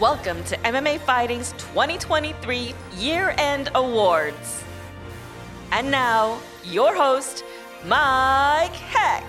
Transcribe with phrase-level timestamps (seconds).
[0.00, 4.64] Welcome to MMA Fighting's 2023 Year End Awards.
[5.70, 7.44] And now, your host,
[7.86, 9.24] Mike Heck.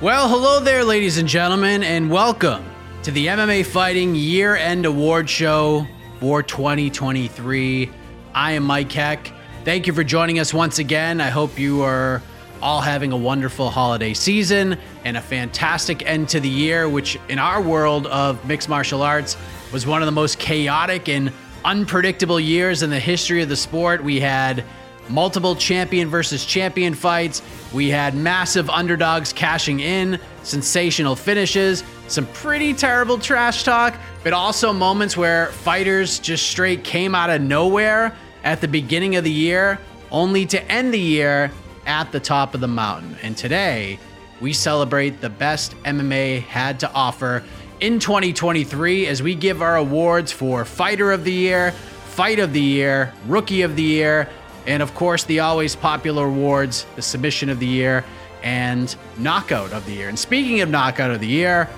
[0.00, 2.64] Well, hello there, ladies and gentlemen, and welcome
[3.04, 5.86] to the MMA Fighting Year End Award Show
[6.18, 7.88] for 2023.
[8.34, 9.30] I am Mike Heck.
[9.64, 11.20] Thank you for joining us once again.
[11.20, 12.20] I hope you are
[12.66, 17.38] all having a wonderful holiday season and a fantastic end to the year, which in
[17.38, 19.36] our world of mixed martial arts
[19.72, 21.32] was one of the most chaotic and
[21.64, 24.02] unpredictable years in the history of the sport.
[24.02, 24.64] We had
[25.08, 27.40] multiple champion versus champion fights.
[27.72, 33.94] We had massive underdogs cashing in, sensational finishes, some pretty terrible trash talk,
[34.24, 39.22] but also moments where fighters just straight came out of nowhere at the beginning of
[39.22, 39.78] the year,
[40.10, 41.52] only to end the year
[41.86, 43.16] at the top of the mountain.
[43.22, 43.98] And today,
[44.40, 47.42] we celebrate the best MMA had to offer
[47.80, 52.60] in 2023 as we give our awards for Fighter of the Year, Fight of the
[52.60, 54.28] Year, Rookie of the Year,
[54.66, 58.04] and of course, the always popular awards, the Submission of the Year,
[58.42, 60.08] and Knockout of the Year.
[60.08, 61.68] And speaking of Knockout of the Year,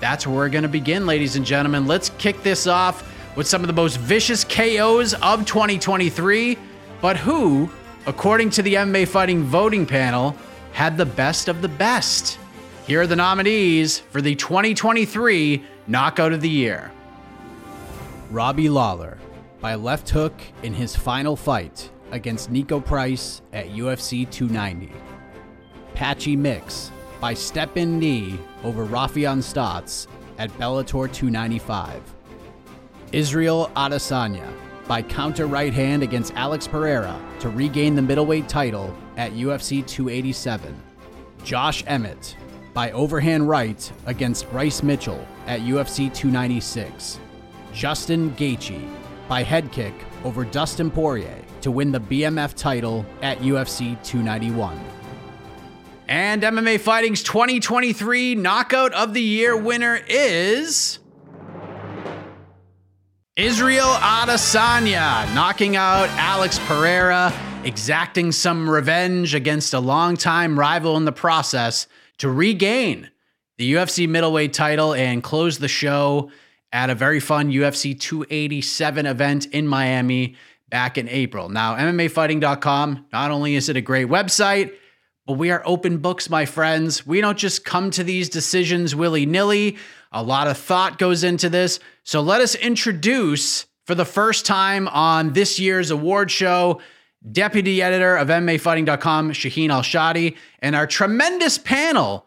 [0.00, 1.86] that's where we're going to begin, ladies and gentlemen.
[1.86, 3.04] Let's kick this off
[3.36, 6.58] with some of the most vicious KOs of 2023.
[7.00, 7.70] But who,
[8.08, 10.34] according to the MMA Fighting voting panel,
[10.72, 12.38] had the best of the best?
[12.86, 16.90] Here are the nominees for the 2023 Knockout of the Year
[18.30, 19.18] Robbie Lawler
[19.60, 20.32] by left hook
[20.62, 24.90] in his final fight against Niko Price at UFC 290.
[25.94, 26.90] Patchy Mix
[27.20, 30.06] by step in knee over Raufeon Stots
[30.38, 32.00] at Bellator 295.
[33.12, 34.50] Israel Adesanya
[34.88, 40.74] by counter right hand against Alex Pereira to regain the middleweight title at UFC 287.
[41.44, 42.36] Josh Emmett
[42.72, 47.20] by overhand right against Bryce Mitchell at UFC 296.
[47.72, 48.88] Justin Gaethje
[49.28, 49.94] by head kick
[50.24, 54.80] over Dustin Poirier to win the BMF title at UFC 291.
[56.08, 60.98] And MMA Fighting's 2023 Knockout of the Year winner is
[63.38, 67.32] Israel Adesanya, knocking out Alex Pereira,
[67.62, 73.08] exacting some revenge against a longtime rival in the process to regain
[73.56, 76.32] the UFC middleweight title and close the show
[76.72, 80.34] at a very fun UFC 287 event in Miami
[80.68, 81.48] back in April.
[81.48, 84.72] Now, MMAfighting.com, not only is it a great website,
[85.28, 87.06] but we are open books, my friends.
[87.06, 89.76] We don't just come to these decisions willy nilly.
[90.12, 91.80] A lot of thought goes into this.
[92.02, 96.80] So let us introduce, for the first time on this year's award show,
[97.30, 102.26] deputy editor of MMAfighting.com, Shaheen Al-Shatti, and our tremendous panel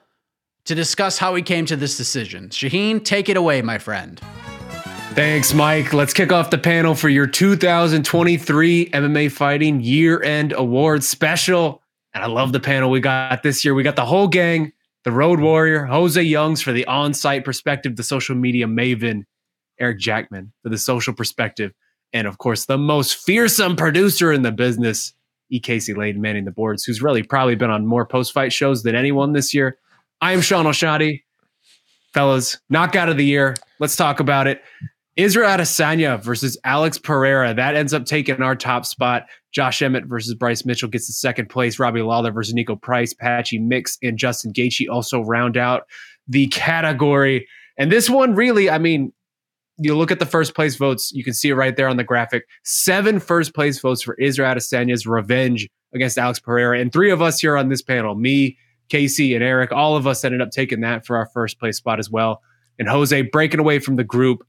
[0.66, 2.50] to discuss how we came to this decision.
[2.50, 4.22] Shaheen, take it away, my friend.
[5.14, 5.92] Thanks, Mike.
[5.92, 11.82] Let's kick off the panel for your 2023 MMA Fighting Year End Awards Special.
[12.14, 13.74] And I love the panel we got this year.
[13.74, 14.72] We got the whole gang,
[15.04, 19.24] the Road Warrior, Jose Youngs for the on site perspective, the social media maven,
[19.80, 21.72] Eric Jackman for the social perspective,
[22.14, 25.14] and of course, the most fearsome producer in the business,
[25.50, 25.60] E.
[25.60, 28.96] Casey Leydon manning the boards, who's really probably been on more post fight shows than
[28.96, 29.78] anyone this year.
[30.22, 31.24] I am Shaun Al-Shatti.
[32.14, 33.56] Fellas, knockout of the year.
[33.80, 34.62] Let's talk about it.
[35.16, 37.54] Israel Adesanya versus Alex Pereira.
[37.54, 39.26] That ends up taking our top spot.
[39.52, 41.80] Josh Emmett versus Bryce Mitchell gets the second place.
[41.80, 45.84] Robbie Lawler versus Niko Price, Patchy Mix, and Justin Gaethje also round out
[46.28, 47.48] the category.
[47.78, 49.12] And this one, really, I mean,
[49.78, 52.04] you look at the first place votes, you can see it right there on the
[52.04, 52.44] graphic.
[52.64, 56.80] Seven first place votes for Israel Adesanya's revenge against Alex Pereira.
[56.80, 58.58] And three of us here on this panel, me,
[58.90, 62.00] Casey, and Eric, all of us ended up taking that for our first place spot
[62.00, 62.42] as well.
[62.78, 64.46] And Jose breaking away from the group,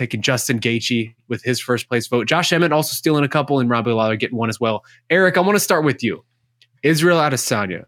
[0.00, 2.26] taking Justin Gaethje with his first place vote.
[2.26, 4.82] Josh Emmett also stealing a couple, and Robbie Lawler getting one as well.
[5.10, 6.24] Eric, I want to start with you.
[6.82, 7.84] Israel Adesanya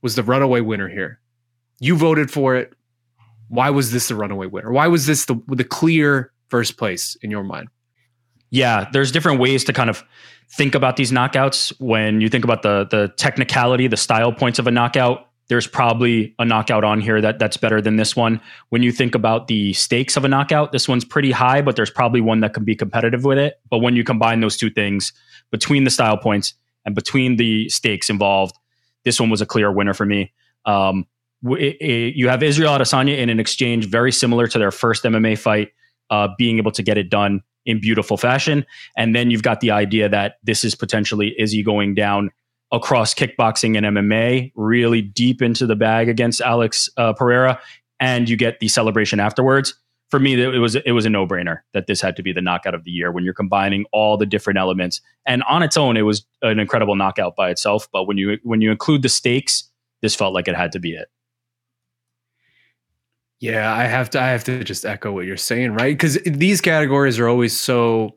[0.00, 1.20] was the runaway winner here.
[1.80, 2.72] You voted for it.
[3.48, 4.72] Why was this the runaway winner?
[4.72, 7.68] Why was this the the clear first place in your mind?
[8.48, 10.02] Yeah, there's different ways to kind of
[10.56, 11.74] think about these knockouts.
[11.78, 16.34] When you think about the the technicality, the style points of a knockout, there's probably
[16.38, 18.40] a knockout on here that that's better than this one.
[18.70, 21.90] When you think about the stakes of a knockout, this one's pretty high, but there's
[21.90, 23.60] probably one that can be competitive with it.
[23.70, 25.12] But when you combine those two things
[25.50, 26.54] between the style points
[26.86, 28.56] and between the stakes involved,
[29.04, 30.32] this one was a clear winner for me.
[30.64, 31.06] Um,
[31.44, 35.36] it, it, you have Israel Adesanya in an exchange very similar to their first MMA
[35.36, 35.72] fight,
[36.08, 38.64] uh, being able to get it done in beautiful fashion,
[38.96, 42.30] and then you've got the idea that this is potentially Izzy going down
[42.72, 47.60] across kickboxing and MMA, really deep into the bag against Alex uh, Pereira,
[48.00, 49.74] and you get the celebration afterwards.
[50.10, 52.40] For me, it was it was a no brainer that this had to be the
[52.40, 55.00] knockout of the year when you're combining all the different elements.
[55.26, 57.88] And on its own, it was an incredible knockout by itself.
[57.92, 59.68] But when you when you include the stakes,
[60.02, 61.08] this felt like it had to be it.
[63.40, 65.94] Yeah, I have to I have to just echo what you're saying, right?
[65.96, 68.16] Because these categories are always so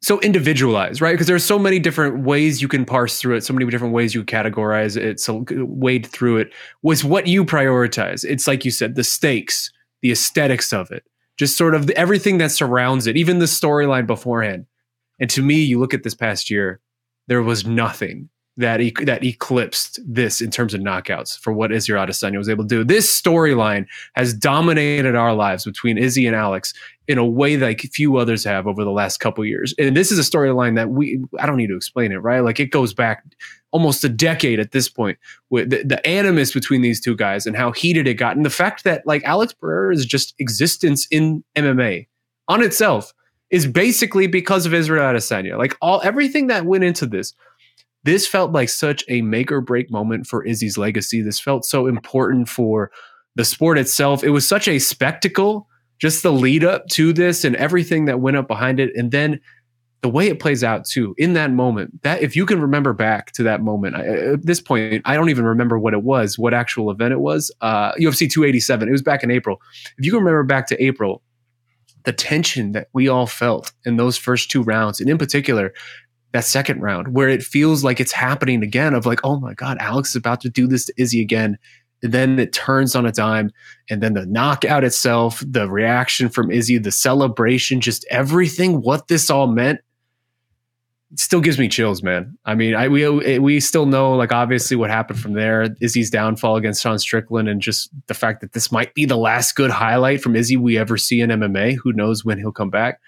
[0.00, 1.12] so individualized, right?
[1.12, 4.14] Because there's so many different ways you can parse through it, so many different ways
[4.14, 6.52] you categorize it, so wade through it.
[6.82, 8.24] Was what you prioritize?
[8.24, 9.72] It's like you said, the stakes,
[10.02, 11.04] the aesthetics of it,
[11.36, 14.66] just sort of everything that surrounds it, even the storyline beforehand.
[15.18, 16.80] And to me, you look at this past year,
[17.26, 18.28] there was nothing
[18.58, 22.64] that e- that eclipsed this in terms of knockouts for what Izzy Adesanya was able
[22.64, 22.84] to do.
[22.84, 26.74] This storyline has dominated our lives between Izzy and Alex
[27.06, 29.74] in a way that few others have over the last couple years.
[29.78, 32.40] And this is a storyline that we I don't need to explain it, right?
[32.40, 33.24] Like it goes back
[33.70, 35.18] almost a decade at this point
[35.50, 38.50] with the, the animus between these two guys and how heated it got and the
[38.50, 42.08] fact that like Alex Pereira's just existence in MMA
[42.48, 43.14] on itself
[43.50, 45.56] is basically because of Israel Adesanya.
[45.56, 47.34] Like all everything that went into this
[48.08, 51.20] this felt like such a make or break moment for Izzy's legacy.
[51.20, 52.90] This felt so important for
[53.34, 54.24] the sport itself.
[54.24, 55.68] It was such a spectacle,
[55.98, 58.96] just the lead up to this and everything that went up behind it.
[58.96, 59.40] And then
[60.00, 63.32] the way it plays out too in that moment that if you can remember back
[63.32, 66.54] to that moment I, at this point i don't even remember what it was what
[66.54, 69.60] actual event it was uh, ufc 287 it was back in april
[69.98, 71.20] if you can remember back to april
[72.04, 75.74] the tension that we all felt in those first two rounds and in particular
[76.32, 79.78] that second round where it feels like it's happening again of like, oh my God,
[79.80, 81.58] Alex is about to do this to Izzy again.
[82.02, 83.50] And then it turns on a dime.
[83.90, 89.30] And then the knockout itself, the reaction from Izzy, the celebration, just everything, what this
[89.30, 89.80] all meant,
[91.16, 92.36] still gives me chills, man.
[92.44, 96.56] I mean, I we we still know like obviously what happened from there, Izzy's downfall
[96.56, 100.20] against Sean Strickland, and just the fact that this might be the last good highlight
[100.20, 101.76] from Izzy we ever see in MMA.
[101.76, 103.00] Who knows when he'll come back?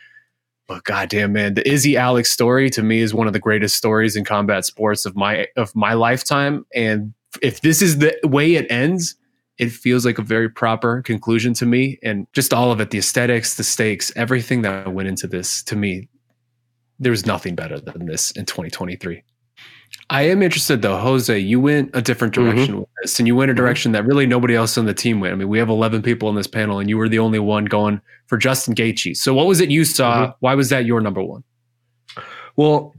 [0.71, 4.15] But goddamn, man, the Izzy Alex story to me is one of the greatest stories
[4.15, 6.65] in combat sports of my of my lifetime.
[6.73, 7.13] And
[7.43, 9.17] if this is the way it ends,
[9.59, 11.99] it feels like a very proper conclusion to me.
[12.05, 15.75] And just all of it, the aesthetics, the stakes, everything that went into this, to
[15.75, 16.09] me,
[17.01, 19.25] there's nothing better than this in 2023.
[20.11, 21.39] I am interested though, Jose.
[21.39, 22.51] You went a different mm-hmm.
[22.51, 22.81] direction mm-hmm.
[22.81, 23.63] with this, and you went a mm-hmm.
[23.63, 25.33] direction that really nobody else on the team went.
[25.33, 27.65] I mean, we have 11 people on this panel, and you were the only one
[27.65, 29.17] going for Justin Gaethje.
[29.17, 30.27] So, what was it you saw?
[30.27, 30.31] Mm-hmm.
[30.41, 31.45] Why was that your number one?
[32.57, 32.95] Well,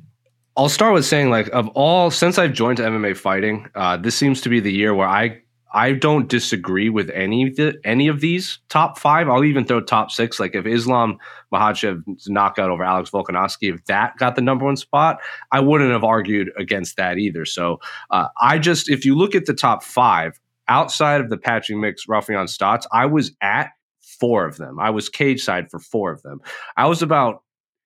[0.56, 4.40] I'll start with saying, like, of all since I've joined MMA fighting, uh, this seems
[4.42, 5.42] to be the year where I
[5.74, 9.30] I don't disagree with any of the, any of these top five.
[9.30, 10.40] I'll even throw top six.
[10.40, 11.18] Like if Islam
[11.54, 15.20] Makhachev's knockout over Alex Volkanovski, if that got the number one spot,
[15.52, 17.46] I wouldn't have argued against that either.
[17.46, 21.76] So uh, I just, if you look at the top five outside of the Patchy
[21.76, 23.70] Mix, Raufeon Stots, I was at
[24.02, 24.80] four of them.
[24.80, 26.42] I was cage side for four of them.
[26.78, 27.44] I was about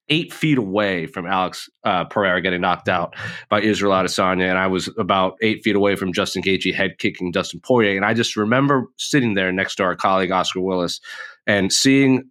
[0.10, 3.16] eight feet away from Alex uh, Pereira getting knocked out
[3.50, 7.32] by Israel Adesanya, and I was about eight feet away from Justin Gaethje head kicking
[7.32, 11.00] Dustin Poirier, and I just remember sitting there next to our colleague Oscar Willis
[11.48, 12.30] and seeing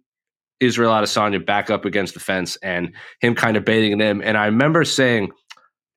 [0.59, 4.45] Israel Adesanya back up against the fence and him kind of baiting him, and I
[4.45, 5.31] remember saying.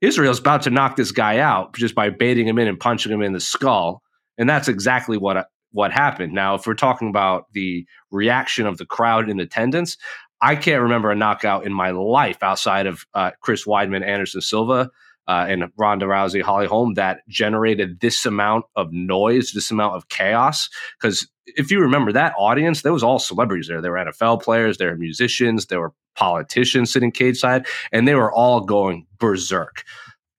[0.00, 3.20] Israel's about to knock this guy out just by baiting him in and punching him
[3.20, 4.00] in the skull.
[4.38, 6.32] And that's exactly what what happened.
[6.32, 9.96] Now, if we're talking about the reaction of the crowd in attendance,
[10.40, 14.90] I can't remember a knockout in my life outside of uh, Chris Weidman, Anderson Silva,
[15.26, 20.08] uh, and Ronda Rousey, Holly Holm that generated this amount of noise, this amount of
[20.08, 20.70] chaos.
[20.98, 23.82] Because if you remember that audience, there was all celebrities there.
[23.82, 28.14] There were NFL players, there were musicians, there were politicians sitting cage side, and they
[28.14, 29.84] were all going berserk.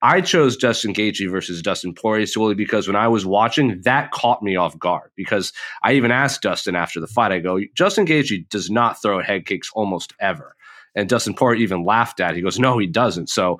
[0.01, 4.41] I chose Justin Gaethje versus Dustin Poirier solely because when I was watching, that caught
[4.41, 5.11] me off guard.
[5.15, 5.51] Because
[5.83, 9.45] I even asked Dustin after the fight, I go, Justin Gaethje does not throw head
[9.45, 10.55] kicks almost ever,
[10.95, 12.31] and Dustin Poirier even laughed at.
[12.31, 12.37] it.
[12.37, 13.29] He goes, No, he doesn't.
[13.29, 13.59] So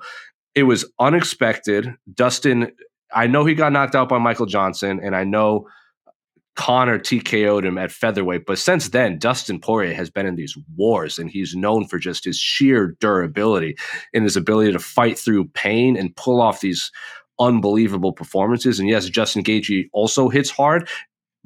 [0.54, 1.94] it was unexpected.
[2.12, 2.72] Dustin,
[3.12, 5.68] I know he got knocked out by Michael Johnson, and I know
[6.60, 8.44] Conor TKO'd him at featherweight.
[8.44, 12.26] But since then, Dustin Poirier has been in these wars, and he's known for just
[12.26, 13.78] his sheer durability
[14.12, 16.92] and his ability to fight through pain and pull off these
[17.38, 18.78] unbelievable performances.
[18.78, 20.86] And yes, Justin Gaethje also hits hard,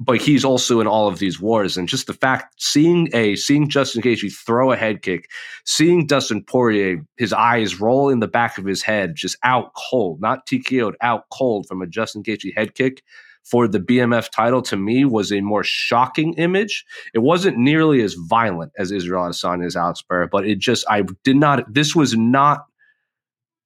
[0.01, 1.77] but he's also in all of these wars.
[1.77, 5.29] And just the fact seeing a seeing Justin Gaethje throw a head kick,
[5.63, 10.19] seeing Dustin Poirier, his eyes roll in the back of his head, just out cold,
[10.19, 13.01] not TKO'd, out cold from a Justin Gaethje head kick
[13.45, 16.83] for the BMF title to me was a more shocking image.
[17.13, 21.37] It wasn't nearly as violent as Israel Adesanya's Alex Pereira, but it just I did
[21.37, 21.71] not.
[21.71, 22.65] This was not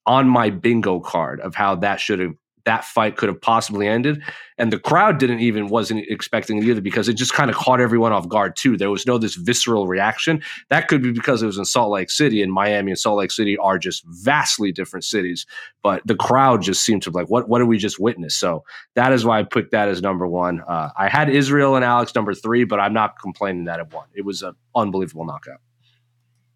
[0.06, 2.34] on my bingo card of how that should have
[2.66, 4.22] that fight could have possibly ended.
[4.58, 7.80] And the crowd didn't even wasn't expecting it either because it just kind of caught
[7.80, 8.78] everyone off guard too.
[8.78, 10.42] There was no this visceral reaction.
[10.70, 13.32] That could be because it was in Salt Lake City and Miami and Salt Lake
[13.32, 15.46] City are just vastly different cities.
[15.82, 18.36] But the crowd just seemed to be like, what what did we just witness?
[18.36, 18.64] So
[18.96, 20.62] that is why I picked that as number one.
[20.68, 24.06] Uh, I had Israel and Alex number three, but I'm not complaining that it won.
[24.14, 25.62] It was an unbelievable knockout.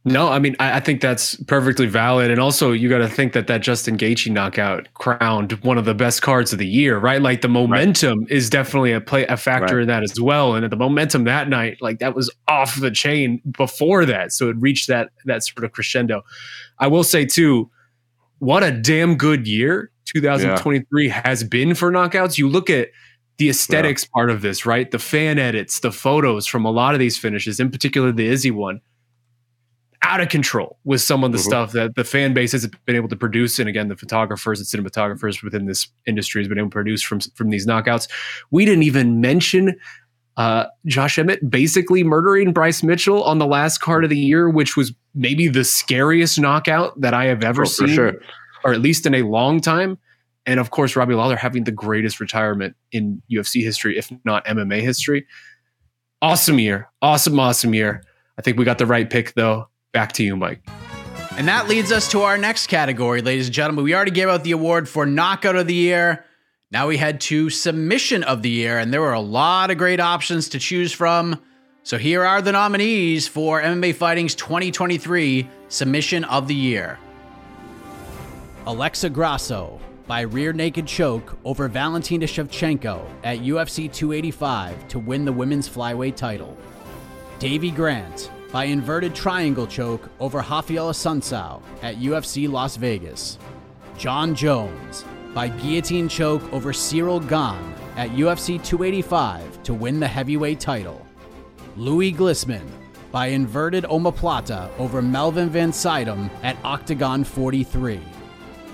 [0.05, 3.31] No, I mean I, I, think that's perfectly valid, and also you got to think
[3.33, 7.21] that that Justin Gaethje knockout crowned one of the best cards of the year, right?
[7.21, 8.31] Like the momentum right.
[8.31, 9.83] is definitely a play a factor right.
[9.83, 12.91] in that as well, and at the momentum that night, like that was off the
[12.91, 16.21] chain before that, so it reached that that sort of crescendo.
[16.79, 17.71] I will say too,
[18.39, 21.21] what a damn good year 2023 yeah.
[21.23, 22.37] has been for knockouts.
[22.37, 22.89] You look at
[23.37, 24.09] the aesthetics yeah.
[24.13, 24.91] part of this, right?
[24.91, 28.51] The fan edits, the photos from a lot of these finishes, in particular the Izzy
[28.51, 28.81] one
[30.03, 31.47] out of control with some of the mm-hmm.
[31.47, 33.57] stuff that the fan base has been able to produce.
[33.57, 37.21] And again, the photographers and cinematographers within this industry has been able to produce from,
[37.21, 38.09] from these knockouts.
[38.51, 39.75] We didn't even mention
[40.35, 44.75] uh, Josh Emmett basically murdering Bryce Mitchell on the last card of the year, which
[44.75, 48.13] was maybe the scariest knockout that I have ever oh, seen, sure.
[48.63, 49.97] or at least in a long time.
[50.45, 54.81] And of course, Robbie Lawler having the greatest retirement in UFC history, if not MMA
[54.81, 55.25] history.
[56.21, 56.89] Awesome year.
[57.01, 58.03] Awesome, awesome year.
[58.37, 59.69] I think we got the right pick, though.
[59.93, 60.59] Back to you, Mike.
[61.37, 63.85] And that leads us to our next category, ladies and gentlemen.
[63.85, 66.25] We already gave out the award for Knockout of the Year.
[66.71, 69.99] Now we head to Submission of the Year, and there were a lot of great
[69.99, 71.39] options to choose from.
[71.83, 76.97] So here are the nominees for MMA Fighting's 2023 Submission of the Year
[78.65, 85.33] Alexa Grasso by rear naked choke over Valentina Shevchenko at UFC 285 to win the
[85.33, 86.57] women's flyweight title.
[87.39, 93.39] Davy Grant by inverted triangle choke over Raphael Assunção at UFC Las Vegas.
[93.97, 100.59] Jon Jones by guillotine choke over Cyril Gane at UFC 285 to win the heavyweight
[100.59, 101.03] title.
[101.75, 102.69] Louis Glismann
[103.11, 105.73] by inverted omoplata over Melvin Van
[106.43, 107.99] at Octagon 43.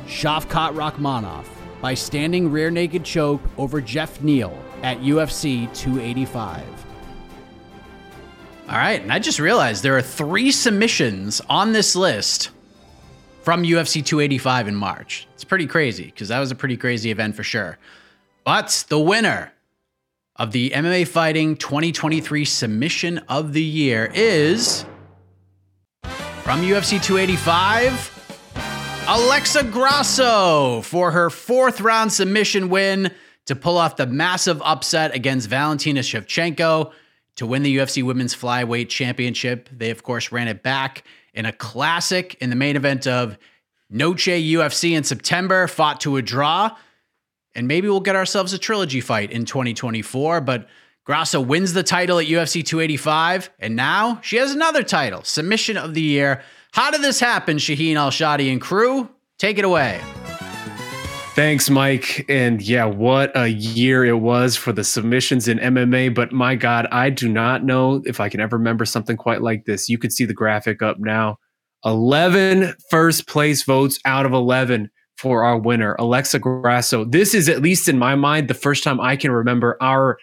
[0.08, 1.46] Shavkat Rakhmonov
[1.82, 6.89] by standing rear naked choke over Jeff Neal at UFC 285.
[8.70, 12.52] All right, and I just realized there are three submissions on this list
[13.42, 15.28] from UFC 285 in March.
[15.34, 17.80] It's pretty crazy because that was a pretty crazy event for sure.
[18.44, 19.52] But the winner
[20.36, 24.86] of the MMA Fighting 2023 Submission of the Year is
[26.04, 33.10] from UFC 285, Alexa Grasso for her fourth round submission win
[33.48, 36.92] to pull off the massive upset against Valentina Shevchenko
[37.40, 39.70] to win the UFC Women's Flyweight Championship.
[39.72, 43.38] They, of course, ran it back in a classic in the main event of
[43.90, 46.76] Noche UFC in September, fought to a draw.
[47.56, 50.42] And maybe we'll get ourselves a trilogy fight in 2024.
[50.42, 50.68] But
[51.06, 53.50] Grasso wins the title at UFC 285.
[53.58, 56.44] And now she has another title, Submission of the Year.
[56.74, 59.08] How did this happen, Shaheen Al Shatti and crew?
[59.38, 60.02] Take it away.
[61.40, 62.26] Thanks, Mike.
[62.28, 66.14] And yeah, what a year it was for the submissions in MMA.
[66.14, 69.64] But my God, I do not know if I can ever remember something quite like
[69.64, 69.88] this.
[69.88, 71.38] You can see the graphic up now.
[71.86, 77.06] 11 first place votes out of 11 for our winner, Alexa Grasso.
[77.06, 80.18] This is, at least in my mind, the first time I can remember our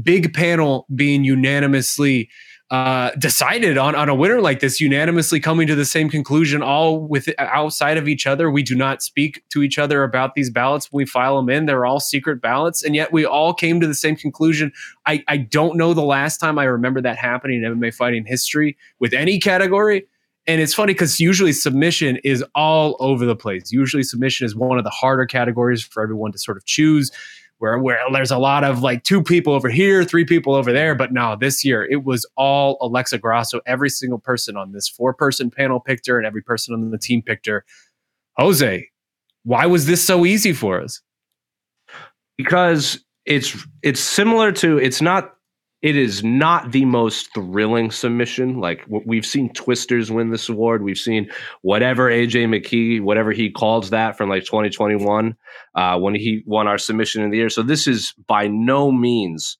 [0.00, 2.30] big panel being unanimously
[2.72, 7.06] uh, decided on on a winner like this, unanimously coming to the same conclusion, all
[7.06, 8.50] with outside of each other.
[8.50, 10.90] We do not speak to each other about these ballots.
[10.90, 13.94] We file them in; they're all secret ballots, and yet we all came to the
[13.94, 14.72] same conclusion.
[15.04, 18.78] I I don't know the last time I remember that happening in MMA fighting history
[18.98, 20.06] with any category.
[20.46, 23.70] And it's funny because usually submission is all over the place.
[23.70, 27.12] Usually submission is one of the harder categories for everyone to sort of choose
[27.62, 30.96] where where there's a lot of like two people over here, three people over there.
[30.96, 33.60] But no, this year it was all Alexa Grasso.
[33.66, 36.98] Every single person on this four person panel picked her, and every person on the
[36.98, 37.64] team picked her.
[38.36, 38.88] Jose,
[39.44, 41.00] why was this so easy for us?
[42.36, 45.32] Because it's it's similar to it's not
[45.82, 48.60] it is not the most thrilling submission.
[48.60, 50.84] Like we've seen Twisters win this award.
[50.84, 51.28] We've seen
[51.62, 55.36] whatever AJ McKee, whatever he calls that from like 2021,
[55.74, 57.50] uh, when he won our submission in the year.
[57.50, 59.58] So this is by no means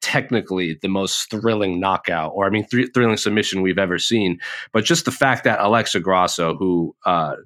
[0.00, 4.38] technically the most thrilling knockout, or I mean, th- thrilling submission we've ever seen.
[4.72, 7.36] But just the fact that Alexa Grasso, who, uh,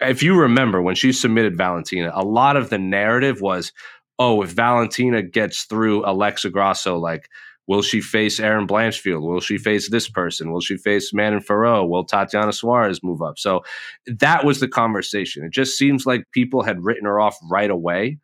[0.00, 3.72] if you remember when she submitted Valentina, a lot of the narrative was
[4.18, 7.28] oh, if Valentina gets through Alexa Grasso, like,
[7.68, 9.22] will she face Erin Blanchfield?
[9.22, 10.50] Will she face this person?
[10.50, 11.88] Will she face Manon Fiorot?
[11.88, 13.38] Will Tatiana Suarez move up?
[13.38, 13.62] So
[14.06, 15.44] that was the conversation.
[15.44, 18.18] It just seems like people had written her off right away.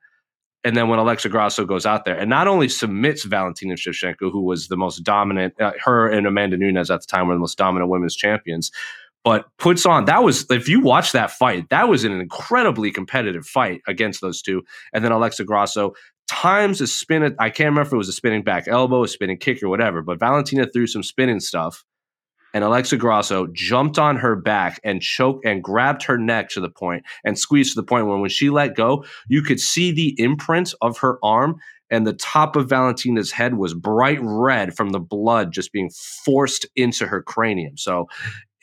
[0.64, 4.42] And then when Alexa Grasso goes out there and not only submits Valentina Shevchenko, who
[4.42, 7.58] was the most dominant, uh, her and Amanda Nunes at the time were the most
[7.58, 8.70] dominant women's champions,
[9.25, 13.47] but puts on that was if you watch that fight, that was an incredibly competitive
[13.47, 14.62] fight against those two.
[14.93, 15.95] And then Alexa Grasso
[16.28, 17.35] times a spin.
[17.38, 20.02] I can't remember if it was a spinning back elbow, a spinning kick, or whatever.
[20.02, 21.85] But Valentina threw some spinning stuff,
[22.53, 26.70] and Alexa Grasso jumped on her back and choked and grabbed her neck to the
[26.70, 30.14] point and squeezed to the point where when she let go, you could see the
[30.18, 31.57] imprint of her arm
[31.90, 35.90] and the top of Valentina's head was bright red from the blood just being
[36.25, 37.77] forced into her cranium.
[37.77, 38.09] So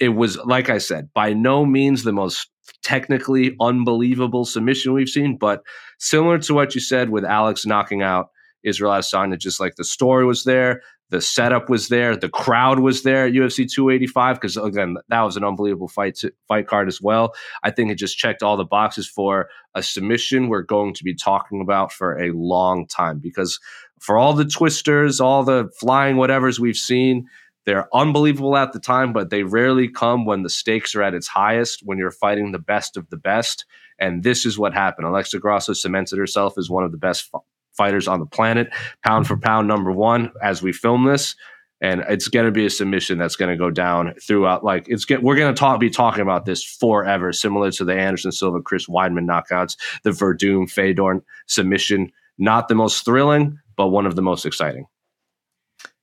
[0.02, 2.50] it was, like I said, by no means the most
[2.82, 5.62] technically unbelievable submission we've seen, but
[6.00, 8.30] similar to what you said with Alex knocking out
[8.64, 13.04] Israel Adesanya, just like the story was there, the setup was there, the crowd was
[13.04, 17.00] there at UFC 285 because again that was an unbelievable fight to, fight card as
[17.00, 17.34] well.
[17.64, 21.14] I think it just checked all the boxes for a submission we're going to be
[21.14, 23.60] talking about for a long time because
[24.00, 27.28] for all the twisters, all the flying whatevers we've seen,
[27.66, 31.28] they're unbelievable at the time, but they rarely come when the stakes are at its
[31.28, 33.66] highest, when you're fighting the best of the best.
[34.00, 35.08] And this is what happened.
[35.08, 37.42] Alexa Grasso cemented herself as one of the best f-
[37.74, 38.70] fighters on the planet,
[39.06, 41.36] pound for pound, number one, as we film this.
[41.82, 44.64] And it's going to be a submission that's going to go down throughout.
[44.64, 47.96] Like it's get, we're going to talk, be talking about this forever, similar to the
[47.96, 52.12] Anderson Silva, Chris Weidman knockouts, the Werdum Fedor submission.
[52.38, 54.86] Not the most thrilling, but one of the most exciting.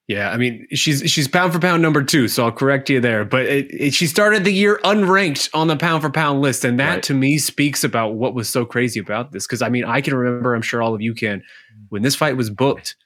[0.08, 3.26] Yeah, I mean she's she's pound for pound number two, so I'll correct you there.
[3.26, 6.80] But it, it, she started the year unranked on the pound for pound list, and
[6.80, 7.02] that right.
[7.04, 9.46] to me speaks about what was so crazy about this.
[9.46, 11.42] Because I mean, I can remember, I'm sure all of you can,
[11.90, 12.96] when this fight was booked,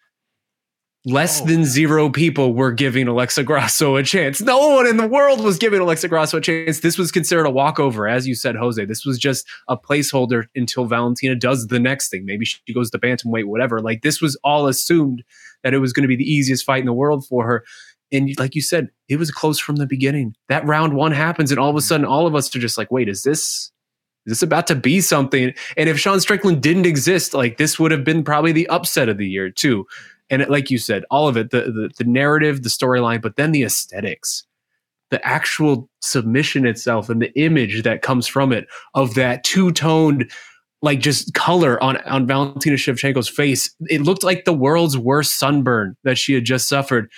[1.04, 1.46] less oh.
[1.46, 4.40] than zero people were giving Alexa Grasso a chance.
[4.40, 6.80] No one in the world was giving Alexa Grasso a chance.
[6.80, 8.84] This was considered a walkover, as you said, Jose.
[8.84, 12.24] This was just a placeholder until Valentina does the next thing.
[12.24, 13.80] Maybe she goes to bantamweight, whatever.
[13.80, 15.24] Like this was all assumed
[15.64, 17.64] that it was going to be the easiest fight in the world for her.
[18.12, 20.34] And like you said, it was close from the beginning.
[20.48, 22.90] That round one happens, and all of a sudden, all of us are just like,
[22.90, 23.72] wait, is this
[24.26, 25.52] is this about to be something?
[25.76, 29.18] And if Sean Strickland didn't exist, like this would have been probably the upset of
[29.18, 29.86] the year too.
[30.32, 33.36] And it, like you said, all of it, the the, the narrative, the storyline, but
[33.36, 34.44] then the aesthetics,
[35.10, 40.30] the actual submission itself, and the image that comes from it of that two toned
[40.80, 43.72] like just color on on Valentina Shevchenko's face.
[43.88, 47.10] It looked like the world's worst sunburn that she had just suffered.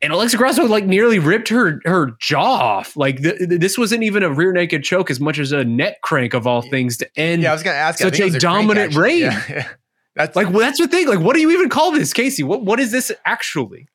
[0.00, 2.96] And Alexa Grasso like nearly ripped her her jaw off.
[2.96, 6.34] Like th- this wasn't even a rear naked choke as much as a neck crank
[6.34, 7.42] of all things to end.
[7.42, 7.98] Yeah, I was going to ask.
[7.98, 9.22] Such a, a dominant reign.
[9.22, 9.68] Yeah, yeah.
[10.16, 11.08] That's like well, that's the thing.
[11.08, 12.42] Like, what do you even call this, Casey?
[12.42, 13.88] What what is this actually?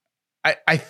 [0.44, 0.82] I I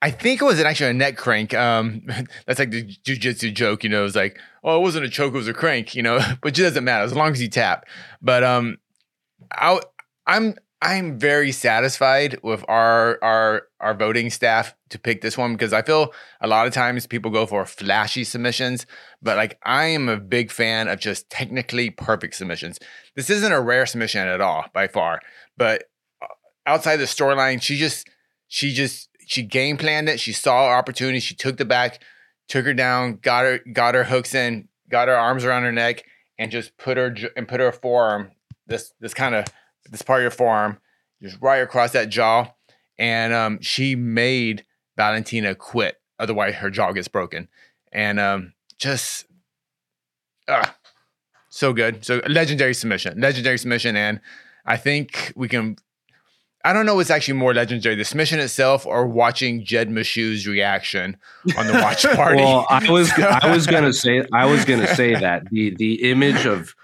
[0.00, 1.52] I think it was actually a neck crank.
[1.54, 2.02] Um,
[2.46, 4.04] that's like the jujitsu joke, you know.
[4.04, 6.18] It's like, oh, it wasn't a choke, it was a crank, you know.
[6.42, 7.86] but it doesn't matter as long as you tap.
[8.22, 8.78] But um,
[9.52, 9.80] I
[10.26, 15.72] I'm I'm very satisfied with our our our voting staff to pick this one because
[15.72, 18.86] I feel a lot of times people go for flashy submissions,
[19.20, 22.78] but like I am a big fan of just technically perfect submissions.
[23.16, 25.20] This isn't a rare submission at all by far,
[25.56, 25.84] but
[26.22, 26.26] uh,
[26.64, 28.08] outside the storyline, she just
[28.46, 30.20] she just she game planned it.
[30.20, 31.18] She saw opportunity.
[31.18, 32.00] She took the back,
[32.48, 36.04] took her down, got her got her hooks in, got her arms around her neck,
[36.38, 38.30] and just put her and put her forearm
[38.68, 39.44] this this kind of
[39.88, 40.78] this part of your forearm
[41.22, 42.52] just right across that jaw,
[42.98, 44.64] and um, she made
[44.96, 45.96] Valentina quit.
[46.18, 47.48] Otherwise, her jaw gets broken,
[47.92, 49.26] and um, just
[50.48, 50.76] ah,
[51.48, 52.04] so good.
[52.04, 54.20] So legendary submission, legendary submission, and
[54.66, 55.76] I think we can.
[56.64, 61.16] I don't know what's actually more legendary, the submission itself or watching Jed Meshew's reaction
[61.56, 62.42] on the watch party.
[62.42, 66.46] well, I was I was gonna say I was gonna say that the the image
[66.46, 66.74] of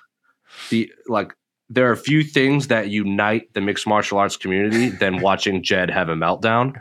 [0.71, 1.35] the like
[1.71, 5.91] there are a few things that unite the mixed martial arts community than watching Jed
[5.91, 6.75] have a meltdown.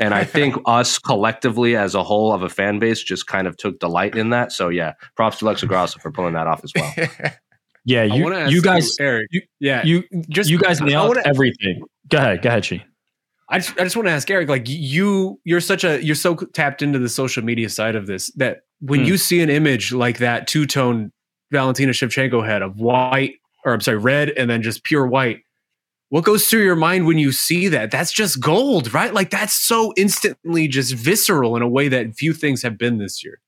[0.00, 3.56] And I think us collectively as a whole of a fan base just kind of
[3.56, 4.50] took delight in that.
[4.52, 6.92] So yeah, props to Alexa Grasso for pulling that off as well.
[7.84, 9.28] Yeah, I you wanna ask you guys Eric.
[9.30, 11.80] you- yeah, you just you guys I nailed wanna- everything.
[12.08, 12.84] Go ahead, go ahead, Chi.
[13.48, 16.34] I just, I just want to ask Eric, like you, you're such a, you're so
[16.34, 19.06] tapped into the social media side of this that when Hmm.
[19.06, 21.12] you see an image like that two tone
[21.50, 23.36] Valentina Shevchenko head of white,
[23.68, 25.42] or I'm sorry, red, and then just pure white,
[26.10, 27.90] what goes through your mind when you see that?
[27.90, 29.12] That's just gold, right?
[29.12, 33.22] Like that's so instantly just visceral in a way that few things have been this
[33.22, 33.40] year.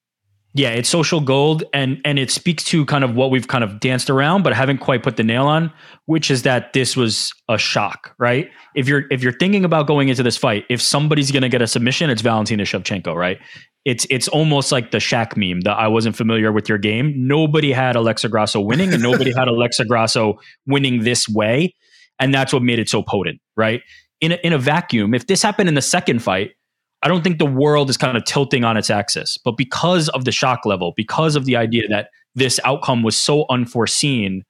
[0.53, 3.79] Yeah, it's social gold and and it speaks to kind of what we've kind of
[3.79, 5.73] danced around but haven't quite put the nail on,
[6.07, 8.51] which is that this was a shock, right?
[8.75, 11.63] If you're if you're thinking about going into this fight, if somebody's going to get
[11.63, 13.39] a submission, it's Valentina Shevchenko, right?
[13.85, 17.15] It's it's almost like the Shaq meme that I wasn't familiar with your game.
[17.17, 20.37] Nobody had Alexa Grasso winning and nobody had Alexa Grasso
[20.67, 21.75] winning this way,
[22.19, 23.83] and that's what made it so potent, right?
[24.21, 26.51] In a, in a vacuum, if this happened in the second fight,
[27.03, 29.39] I don't think the world is kind of tilting on its axis.
[29.43, 33.47] But because of the shock level, because of the idea that this outcome was so
[33.49, 34.45] unforeseen,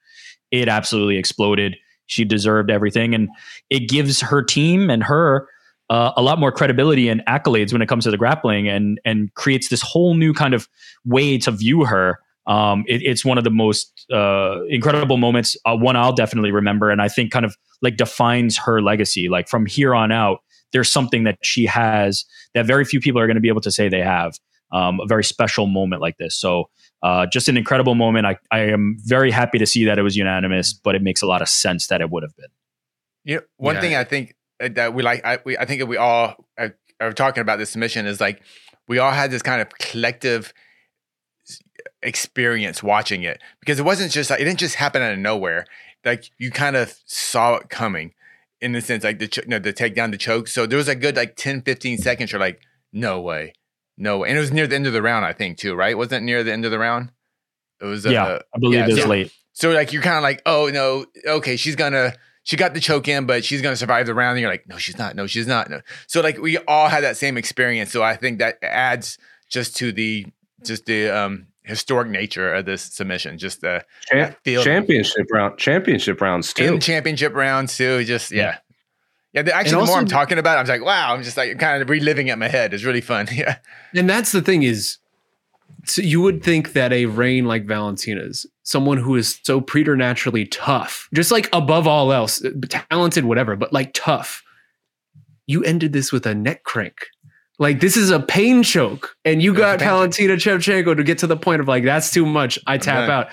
[0.51, 1.77] it absolutely exploded.
[2.07, 3.15] She deserved everything.
[3.15, 3.29] And
[3.71, 5.49] it gives her team and her
[5.91, 9.33] uh, a lot more credibility and accolades when it comes to the grappling and, and
[9.35, 10.69] creates this whole new kind of
[11.05, 12.19] way to view her.
[12.47, 16.91] Um, it, it's one of the most uh, incredible moments, uh, one I'll definitely remember.
[16.91, 19.29] And I think kind of like defines her legacy.
[19.29, 20.41] Like from here on out,
[20.73, 23.71] there's something that she has that very few people are going to be able to
[23.71, 24.35] say they have.
[24.73, 26.39] Um, a very special moment like this.
[26.39, 26.71] So,
[27.03, 28.25] uh, just an incredible moment.
[28.25, 31.27] I, I am very happy to see that it was unanimous, but it makes a
[31.27, 32.51] lot of sense that it would have been.
[33.25, 33.81] You know, one Yeah.
[33.81, 36.77] thing I think uh, that we like, I, we, I think that we all are,
[37.01, 38.43] are talking about this submission is like
[38.87, 40.55] we all had this kind of collective
[42.03, 45.67] experience watching it because it wasn't just like it didn't just happen out of nowhere.
[46.05, 48.13] Like you kind of saw it coming
[48.61, 50.49] in the sense like the ch- you know, the takedown, the choke.
[50.49, 52.33] So there was a good like 10, 15 seconds.
[52.33, 52.61] You're like,
[52.93, 53.55] no way,
[53.97, 54.29] no way.
[54.29, 55.97] And it was near the end of the round, I think, too, right?
[55.97, 57.13] Wasn't it near the end of the round?
[57.81, 58.05] It was.
[58.05, 59.33] yeah, uh, I believe yeah, it was so- late.
[59.53, 63.09] so like you're kind of like, oh no, okay, she's gonna she got the choke
[63.09, 64.33] in, but she's gonna survive the round.
[64.37, 65.15] And you're like, no, she's not.
[65.17, 65.71] No, she's not.
[65.71, 65.81] No.
[66.07, 67.91] So like we all had that same experience.
[67.91, 69.17] So I think that adds
[69.51, 70.27] just to the
[70.65, 73.39] just the um historic nature of this submission.
[73.39, 76.75] Just the Cham- championship round, championship rounds too.
[76.75, 78.05] in championship rounds too.
[78.05, 78.59] Just yeah.
[79.33, 81.23] Yeah, the, actually, And the more I'm talking about, it, I'm just like, wow, I'm
[81.23, 82.75] just like kind of reliving it in my head.
[82.75, 83.29] It's really fun.
[83.33, 83.59] Yeah,
[83.95, 84.99] And that's the thing is,
[85.85, 91.09] so you would think that a reign like Valentina's, someone who is so preternaturally tough,
[91.15, 94.43] just like above all else, uh, talented, whatever, but like tough,
[95.47, 97.07] you ended this with a neck crank.
[97.61, 99.79] Like this is a pain choke, and you got.
[99.81, 102.59] Valentina Shevchenko to get to the point of like that's too much.
[102.67, 103.11] I tap done.
[103.11, 103.29] out.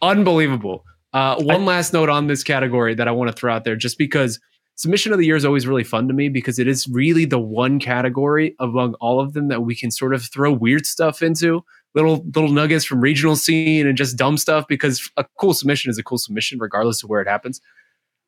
[0.00, 0.84] Unbelievable.
[1.12, 3.98] Uh, one last note on this category that I want to throw out there, just
[3.98, 4.40] because
[4.76, 7.40] submission of the year is always really fun to me because it is really the
[7.40, 11.64] one category among all of them that we can sort of throw weird stuff into
[11.94, 15.98] little little nuggets from regional scene and just dumb stuff because a cool submission is
[15.98, 17.60] a cool submission regardless of where it happens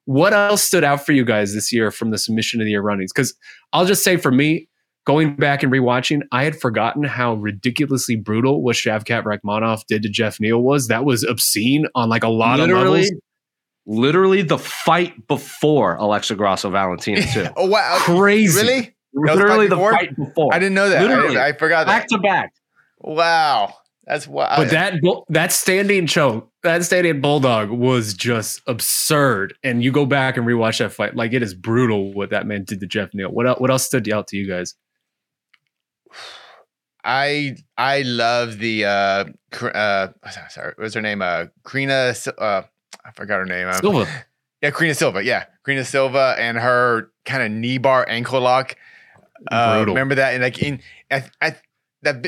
[0.05, 2.83] what else stood out for you guys this year from the submission of the year
[2.83, 3.35] runnings because
[3.73, 4.69] i'll just say for me
[5.07, 10.09] going back and rewatching i had forgotten how ridiculously brutal what shavkat Rakhmonov did to
[10.09, 13.21] jeff neal was that was obscene on like a lot of literally, levels
[13.87, 17.47] literally the fight before Alexa Grasso Valentina too.
[17.57, 18.95] oh wow, crazy really?
[19.13, 19.93] was literally fight the before?
[19.93, 20.55] fight before.
[20.55, 21.03] I didn't know that.
[21.03, 21.39] Literally.
[21.39, 22.01] I, I forgot that.
[22.01, 22.55] back to back.
[23.01, 24.57] Wow, that's wow.
[24.57, 24.95] But that
[25.29, 29.55] that standing choke, that standing bulldog was just absurd.
[29.63, 32.65] And you go back and rewatch that fight, like it is brutal what that man
[32.65, 33.31] did to Jeff Neal.
[33.31, 34.75] What else, what else stood out to you guys?
[37.05, 39.25] I I love the uh
[39.63, 40.09] uh
[40.49, 42.63] sorry what's her name uh Krina uh
[43.05, 44.09] I forgot her name Silva.
[44.63, 45.23] Yeah, Karina Silva.
[45.23, 48.77] Yeah, Karina Silva and her kind of knee bar ankle lock.
[49.53, 50.33] Uh, remember that?
[50.33, 51.57] And like in, I, I,
[52.01, 52.27] that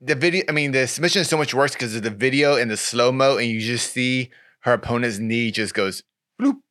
[0.00, 0.44] the video.
[0.48, 3.12] I mean, the submission is so much worse because of the video and the slow
[3.12, 6.02] mo, and you just see her opponent's knee just goes
[6.40, 6.62] bloop, and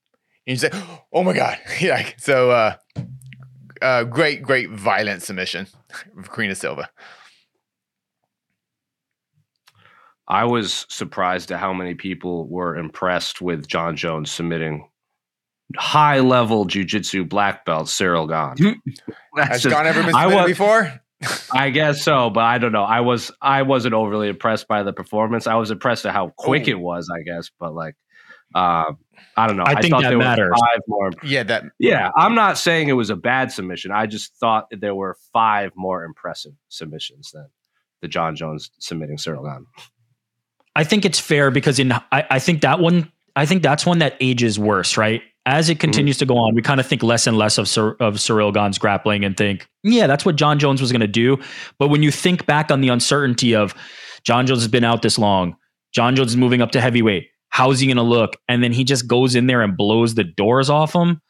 [0.48, 0.72] you say,
[1.14, 2.10] "Oh my god!" yeah.
[2.18, 2.76] So, uh,
[3.84, 5.68] uh, great, great violent submission,
[6.24, 6.90] Karina Silva.
[10.30, 14.88] I was surprised at how many people were impressed with Jon Jones submitting
[15.76, 18.82] high level jujitsu black belt Cyril Gane.
[19.36, 21.02] That's Has just- Jon ever been I submitted was- before?
[21.54, 22.84] I guess so, but I don't know.
[22.84, 25.48] I was I wasn't overly impressed by the performance.
[25.48, 26.72] I was impressed at how quick Oh.
[26.72, 27.96] it was, I guess, but like
[28.56, 28.86] uh,
[29.36, 29.66] I don't know.
[29.66, 30.58] I think thought that there were matters.
[30.58, 31.12] Five more.
[31.22, 33.92] Yeah, that Yeah, I'm not saying it was a bad submission.
[33.92, 37.48] I just thought there were five more impressive submissions than
[38.02, 39.66] the Jon Jones submitting Cyril Gane.
[40.76, 44.00] I think it's fair because in I, I think that one I think that's one
[44.00, 45.22] that ages worse, right?
[45.46, 45.80] As it mm-hmm.
[45.80, 48.52] continues to go on, we kind of think less and less of Cyr- of Cyril
[48.52, 51.38] Gane's grappling and think, yeah, that's what Jon Jones was going to do.
[51.78, 53.74] But when you think back on the uncertainty of
[54.24, 55.56] Jon Jones has been out this long,
[55.94, 57.28] Jon Jones is moving up to heavyweight.
[57.50, 58.36] How's he going to look?
[58.48, 61.22] And then he just goes in there and blows the doors off him.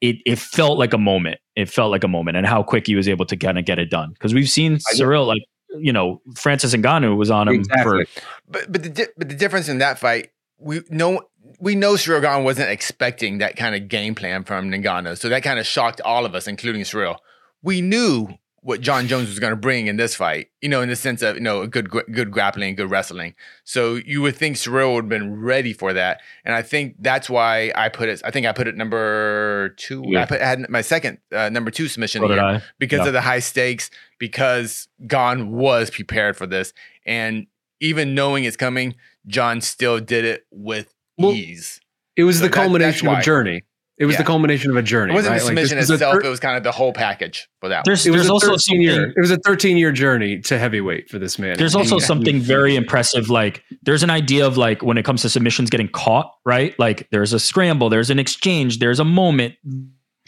[0.00, 1.38] It it felt like a moment.
[1.54, 3.78] It felt like a moment, and how quick he was able to kind of get
[3.78, 4.10] it done.
[4.10, 5.42] Because we've seen Cyril, like
[5.80, 8.04] you know, Francis Ngannou was on him Exactly.
[8.04, 11.22] for But but the di- but the difference in that fight, we know
[11.60, 15.58] we know Srigan wasn't expecting that kind of game plan from Ngannou, so that kind
[15.58, 17.16] of shocked all of us, including Cyril.
[17.62, 18.28] We knew
[18.64, 21.20] what Jon Jones was going to bring in this fight, you know, in the sense
[21.20, 23.34] of you know good good grappling, good wrestling.
[23.64, 27.28] So you would think Cyril would have been ready for that, and I think that's
[27.28, 28.22] why I put it.
[28.24, 30.04] I think I put it number two.
[30.06, 30.22] Yeah.
[30.22, 33.06] I put I had my second uh, number two submission here because Yeah.
[33.08, 33.90] of the high stakes,
[34.22, 36.72] because Gane was prepared for this.
[37.04, 37.48] And
[37.80, 38.94] even knowing it's coming,
[39.26, 41.80] Jon still did it with Well, ease.
[42.16, 43.62] It was So the that- culmination of a journey.
[43.98, 44.18] It was Yeah.
[44.18, 45.12] the culmination of a journey.
[45.12, 45.40] It wasn't right?
[45.40, 47.68] the Like, this submission was itself, thir- it was kind of the whole package for
[47.68, 49.08] that there's it was there's also 13 year.
[49.16, 51.56] It was a 13 year journey to heavyweight for this man.
[51.58, 52.06] There's also Yeah.
[52.06, 53.28] something very impressive.
[53.28, 56.78] Like there's an idea of like when it comes to submissions getting caught, right?
[56.78, 59.54] Like there's a scramble, there's an exchange, there's a moment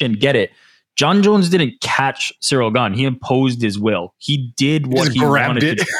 [0.00, 0.50] and get it.
[0.96, 2.92] Jon Jones didn't catch Cyril Gane.
[2.94, 4.14] He imposed his will.
[4.18, 5.78] He did what Just he wanted it.
[5.78, 5.90] to do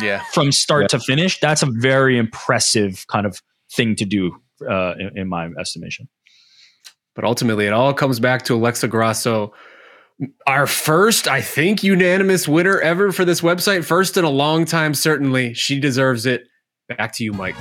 [0.06, 0.22] Yeah.
[0.32, 1.40] from start to finish.
[1.40, 3.40] That's a very impressive kind of
[3.72, 4.36] thing to do,
[4.68, 6.08] uh, in, in my estimation.
[7.14, 9.54] But ultimately, it all comes back to Alexa Grasso,
[10.46, 13.84] our first, I think, unanimous winner ever for this website.
[13.84, 15.54] First in a long time, certainly.
[15.54, 16.42] She deserves it.
[16.88, 17.56] Back to you, Mike.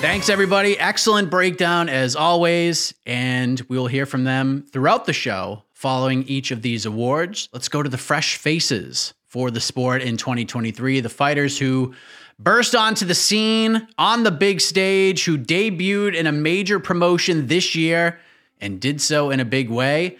[0.00, 0.78] Thanks, everybody.
[0.78, 2.92] Excellent breakdown as always.
[3.06, 7.50] And we will hear from them throughout the show following each of these awards.
[7.52, 11.00] Let's go to the fresh faces for the sport in 2023.
[11.00, 11.94] The fighters who
[12.38, 17.74] burst onto the scene on the big stage, who debuted in a major promotion this
[17.74, 18.18] year
[18.58, 20.16] and did so in a big way.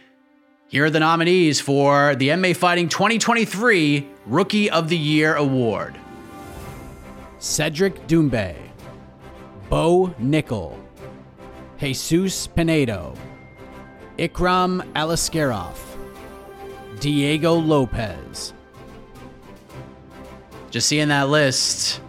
[0.69, 5.99] Here are the nominees for the MMA Fighting 2023 Rookie of the Year Award
[7.38, 8.55] Cedric Doumbé.
[9.71, 10.79] Bo Nickal,
[11.81, 13.16] Jesus Pinedo,
[14.18, 15.76] Ikram Aliskerov,
[17.00, 18.55] Diego Lopez.
[20.70, 22.00] Just seeing that list,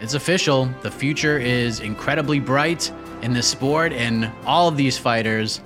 [0.00, 0.70] it's official.
[0.80, 5.60] The future is incredibly bright in this sport, and all of these fighters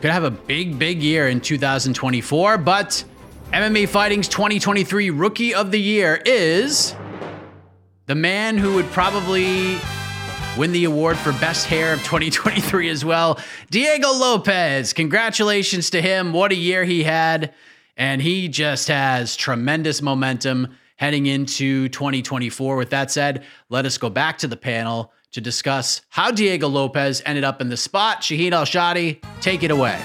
[0.00, 2.58] could have a big, big year in 2024.
[2.58, 3.04] But
[3.52, 6.96] MMA Fighting's 2023 Rookie of the Year is
[8.06, 9.78] the man who would probably
[10.56, 13.38] win the award for best hair of 2023 as well.
[13.70, 14.92] Diego Lopez.
[14.92, 16.32] Congratulations to him.
[16.32, 17.54] What a year he had.
[17.96, 22.76] And he just has tremendous momentum heading into 2024.
[22.76, 27.22] With that said, let us go back to the panel to discuss how Diego Lopez
[27.24, 28.20] ended up in the spot.
[28.20, 29.98] Shaheen Al Shatti, take it away.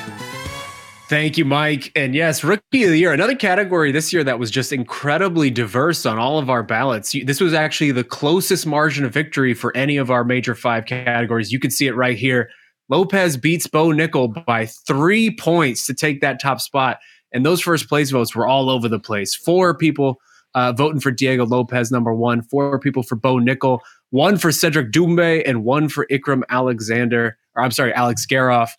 [1.10, 1.90] Thank you, Mike.
[1.96, 6.06] And yes, Rookie of the Year, another category this year that was just incredibly diverse
[6.06, 7.16] on all of our ballots.
[7.24, 11.50] This was actually the closest margin of victory for any of our major five categories.
[11.50, 12.50] You can see it right here.
[12.90, 17.00] Lopez beats Bo Nickal by three points to take that top spot.
[17.32, 19.34] And those first place votes were all over the place.
[19.34, 20.20] Four people
[20.56, 24.92] uh, voting for Diego Lopez, number one, four people for Bo Nickal, one for Cedric
[24.92, 28.72] Doumbé, and one for Ikram Alexander, or I'm sorry, Alex Garoff.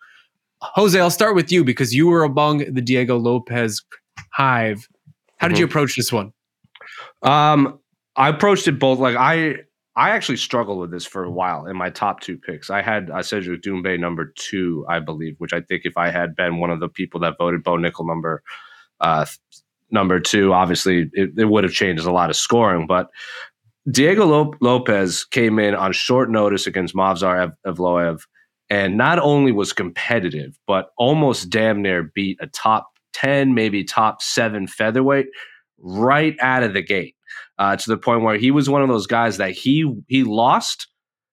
[0.60, 3.82] Jose, I'll start with you because you were among the Diego Lopez
[4.32, 4.88] hive.
[5.36, 6.32] How did you approach this one?
[7.22, 7.78] Um,
[8.16, 9.56] I approached it both like I
[9.94, 12.70] I actually struggled with this for a while in my top two picks.
[12.70, 16.34] I had I said Doumbé number two, I believe, which I think if I had
[16.34, 18.42] been one of the people that voted Bo Nickal number
[19.00, 19.26] uh
[19.90, 22.86] number two, obviously it, it would have changed a lot of scoring.
[22.86, 23.08] But
[23.90, 28.20] Diego Lo- Lopez came in on short notice against Movsar Ev- Evloev
[28.70, 34.22] and not only was competitive, but almost damn near beat a top 10, maybe top
[34.22, 35.26] seven featherweight
[35.78, 37.14] right out of the gate
[37.58, 40.88] uh, to the point where he was one of those guys that he he lost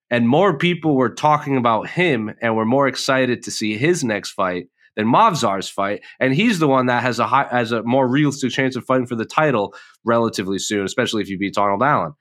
[0.09, 4.31] and more people were talking about him and were more excited to see his next
[4.31, 8.07] fight than Movsar's fight, and he's the one that has a high, has a more
[8.07, 12.13] realistic chance of fighting for the title relatively soon, especially if he beats Arnold Allen.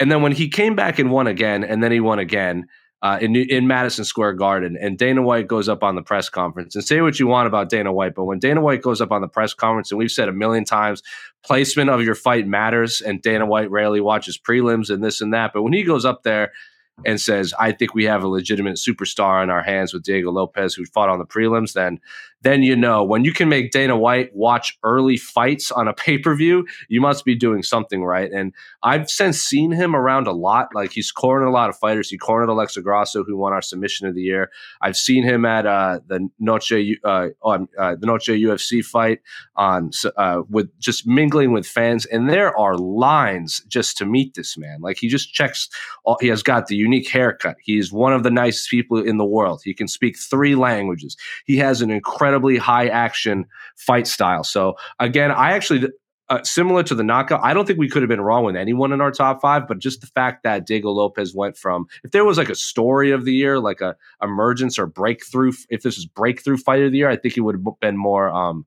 [0.00, 2.66] And then when he came back and won again, and then he won again,
[3.04, 6.74] uh, in in Madison Square Garden, and Dana White goes up on the press conference.
[6.74, 9.20] And say what you want about Dana White, but when Dana White goes up on
[9.20, 11.02] the press conference, and we've said a million times,
[11.44, 15.52] placement of your fight matters, and Dana White rarely watches prelims and this and that.
[15.52, 16.52] But when he goes up there
[17.04, 20.72] and says, "I think we have a legitimate superstar in our hands with Diego Lopez,
[20.74, 22.00] who fought on the prelims," then
[22.44, 26.18] then you know when you can make Dana White watch early fights on a pay
[26.18, 28.30] per view, you must be doing something right.
[28.30, 28.52] And
[28.82, 30.68] I've since seen him around a lot.
[30.74, 32.08] Like he's cornered a lot of fighters.
[32.10, 34.50] He cornered Alexa Grasso, who won our submission of the year.
[34.82, 36.72] I've seen him at uh, the Noche
[37.04, 39.20] uh, on uh, the Noche UFC fight
[39.56, 44.58] on uh, with just mingling with fans, and there are lines just to meet this
[44.58, 44.80] man.
[44.80, 45.68] Like he just checks.
[46.04, 47.56] All, he has got the unique haircut.
[47.62, 49.62] He's one of the nicest people in the world.
[49.64, 51.16] He can speak three languages.
[51.46, 51.90] He has an
[52.34, 54.44] incredibly high action fight style.
[54.44, 55.88] So again, I actually
[56.30, 58.92] uh, similar to the knockout, I don't think we could have been wrong with anyone
[58.92, 62.24] in our top five, but just the fact that Diego Lopez went from, if there
[62.24, 66.06] was like a story of the year, like a emergence or breakthrough, if this is
[66.06, 68.64] breakthrough fight of the year, I think it would have been more um,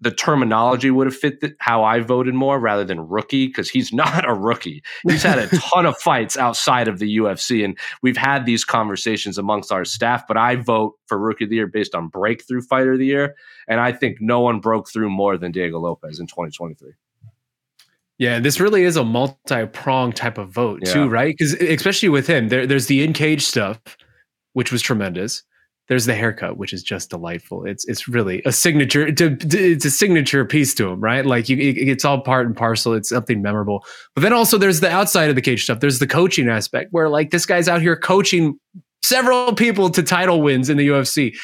[0.00, 3.92] the terminology would have fit the, how I voted more rather than rookie because he's
[3.92, 4.82] not a rookie.
[5.08, 9.38] He's had a ton of fights outside of the UFC, and we've had these conversations
[9.38, 10.26] amongst our staff.
[10.26, 13.34] But I vote for rookie of the year based on breakthrough fighter of the year,
[13.68, 16.92] and I think no one broke through more than Diego Lopez in 2023.
[18.18, 20.92] Yeah, this really is a multi-pronged type of vote yeah.
[20.92, 21.34] too, right?
[21.36, 23.78] Because especially with him, there, there's the in-cage stuff,
[24.54, 25.42] which was tremendous
[25.88, 27.64] there's the haircut, which is just delightful.
[27.64, 29.12] It's it's really a signature.
[29.12, 31.24] To, it's a signature piece to him, right?
[31.24, 32.94] Like you, it's all part and parcel.
[32.94, 33.84] It's something memorable.
[34.14, 35.80] But then also there's the outside of the cage stuff.
[35.80, 38.58] There's the coaching aspect where like this guy's out here coaching
[39.02, 41.36] several people to title wins in the UFC.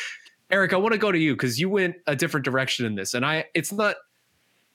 [0.51, 3.15] Eric, I want to go to you because you went a different direction in this,
[3.15, 3.97] and I it's not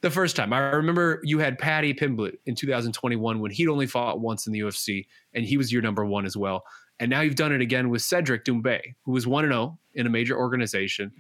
[0.02, 0.54] the first time.
[0.54, 4.60] I remember you had Paddy Pimblett in 2021 when he'd only fought once in the
[4.60, 6.64] UFC, and he was your number one as well.
[7.00, 10.10] And now you've done it again with Cedric Doumbé, who was 1 0 in a
[10.10, 11.12] major organization.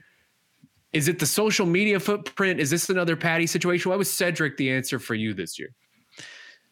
[0.94, 2.60] Is it the social media footprint?
[2.60, 3.92] Is this another Paddy situation?
[3.92, 5.70] Why was Cedric the answer for you this year?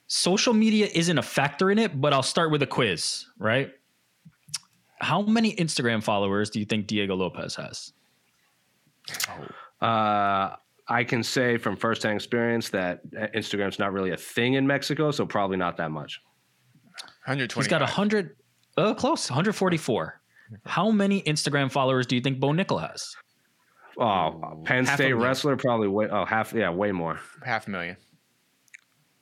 [0.08, 3.72] Social media isn't a factor in it, but I'll start with a quiz, right?
[5.00, 7.91] How many Instagram followers do you think Diego Lopez has?
[9.82, 10.56] Uh,
[10.88, 15.26] I can say from firsthand experience that Instagram's not really a thing in Mexico, so
[15.26, 16.22] probably not that much.
[17.26, 17.63] 120.
[17.63, 18.36] He's got 100.
[18.78, 20.20] Uh, close, 144.
[20.66, 23.16] How many Instagram followers do you think Bo Nickal has?
[23.98, 26.08] Oh, Penn half State wrestler, probably way.
[26.12, 26.54] Oh, half.
[26.54, 27.20] Yeah, way more.
[27.44, 27.98] Half a million.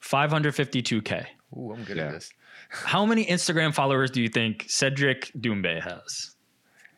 [0.02, 1.26] 552k.
[1.56, 2.08] Ooh, I'm good yeah.
[2.08, 2.32] at this.
[2.70, 6.36] How many Instagram followers do you think Cedric Doumbé has?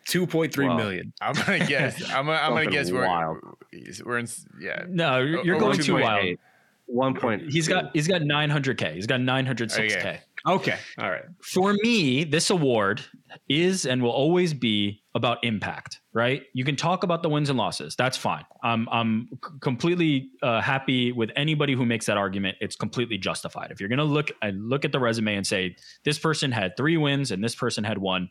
[0.07, 1.11] 2.3 well, million.
[1.19, 2.01] I'm gonna guess.
[2.09, 3.37] I'm gonna, I'm gonna guess wild.
[3.73, 4.27] we're we're in
[4.61, 4.85] yeah.
[4.87, 6.37] No, you're, going too wild.
[6.85, 7.51] One point.
[7.51, 8.93] He's got he's got 900k.
[8.93, 9.97] He's got 906k.
[9.97, 10.19] Okay.
[10.47, 10.77] Okay.
[10.99, 11.23] All right.
[11.41, 13.01] For me, this award
[13.49, 16.43] is and will always be about impact, right?
[16.53, 17.95] You can talk about the wins and losses.
[17.95, 18.45] That's fine.
[18.61, 19.29] I'm I'm
[19.61, 22.57] completely uh, happy with anybody who makes that argument.
[22.61, 23.71] It's completely justified.
[23.71, 26.77] If you're going to look and look at the resume and say this person had
[26.77, 28.29] 3 wins and this person had one,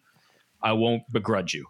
[0.63, 1.67] I won't begrudge you.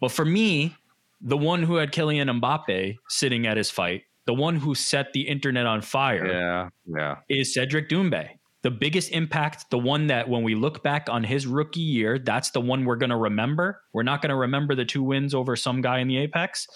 [0.00, 0.76] But for me,
[1.20, 5.22] the one who had Kylian Mbappe sitting at his fight, the one who set the
[5.22, 8.30] internet on fire, yeah, yeah, is Cedric Doumbé
[8.62, 12.50] the biggest impact, the one that when we look back on his rookie year, that's
[12.50, 13.80] the one we're going to remember.
[13.92, 16.68] We're not going to remember the two wins over some guy in the Apex.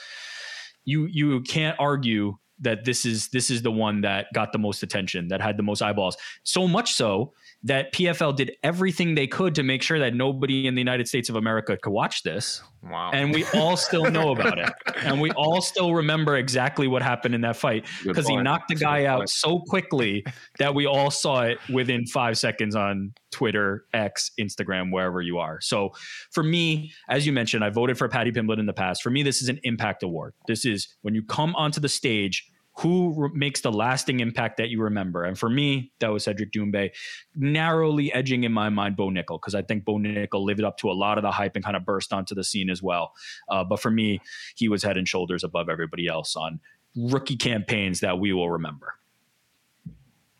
[0.85, 4.83] You you can't argue that this is this is the one that got the most
[4.83, 6.17] attention, that had the most eyeballs.
[6.43, 7.33] So much so
[7.67, 11.29] that PFL did everything they could to make sure that nobody in the United States
[11.29, 12.63] of America could watch this.
[12.81, 13.11] Wow.
[13.13, 14.73] And we all still know about it.
[14.97, 18.75] And we all still remember exactly what happened in that fight because he knocked the
[18.75, 20.25] guy out so quickly
[20.59, 25.61] that we all saw it within five seconds on Twitter, X, Instagram, wherever you are.
[25.61, 25.91] So
[26.33, 29.03] for me, as you mentioned, I voted for Paddy Pimblett in the past.
[29.03, 30.35] For me, this is an impact award.
[30.49, 32.51] This is when you come onto the stage,
[32.81, 35.25] who re- makes the lasting impact that you remember?
[35.25, 36.91] And for me, that was Cedric Doumbé,
[37.35, 40.91] narrowly edging in my mind Bo Nickal, because I think Bo Nickal lived up to
[40.91, 43.13] a lot of the hype and kind of burst onto the scene as well.
[43.49, 44.21] Uh, but for me,
[44.57, 46.61] he was head and shoulders above everybody else on
[46.97, 48.95] rookie campaigns that we will remember.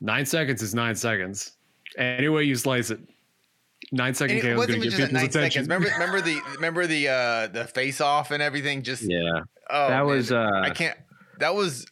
[0.01, 1.53] Nine seconds is nine seconds.
[1.97, 3.01] Any way you slice it.
[3.93, 5.65] nine second And KO it is wasn't going to get just at people's nine attention.
[5.65, 5.69] seconds.
[5.69, 8.83] Remember, remember the remember the uh the face off and everything.
[8.83, 9.41] Just Yeah.
[9.71, 10.07] oh, That man.
[10.07, 10.99] was, uh, I can't.
[11.39, 11.87] That was.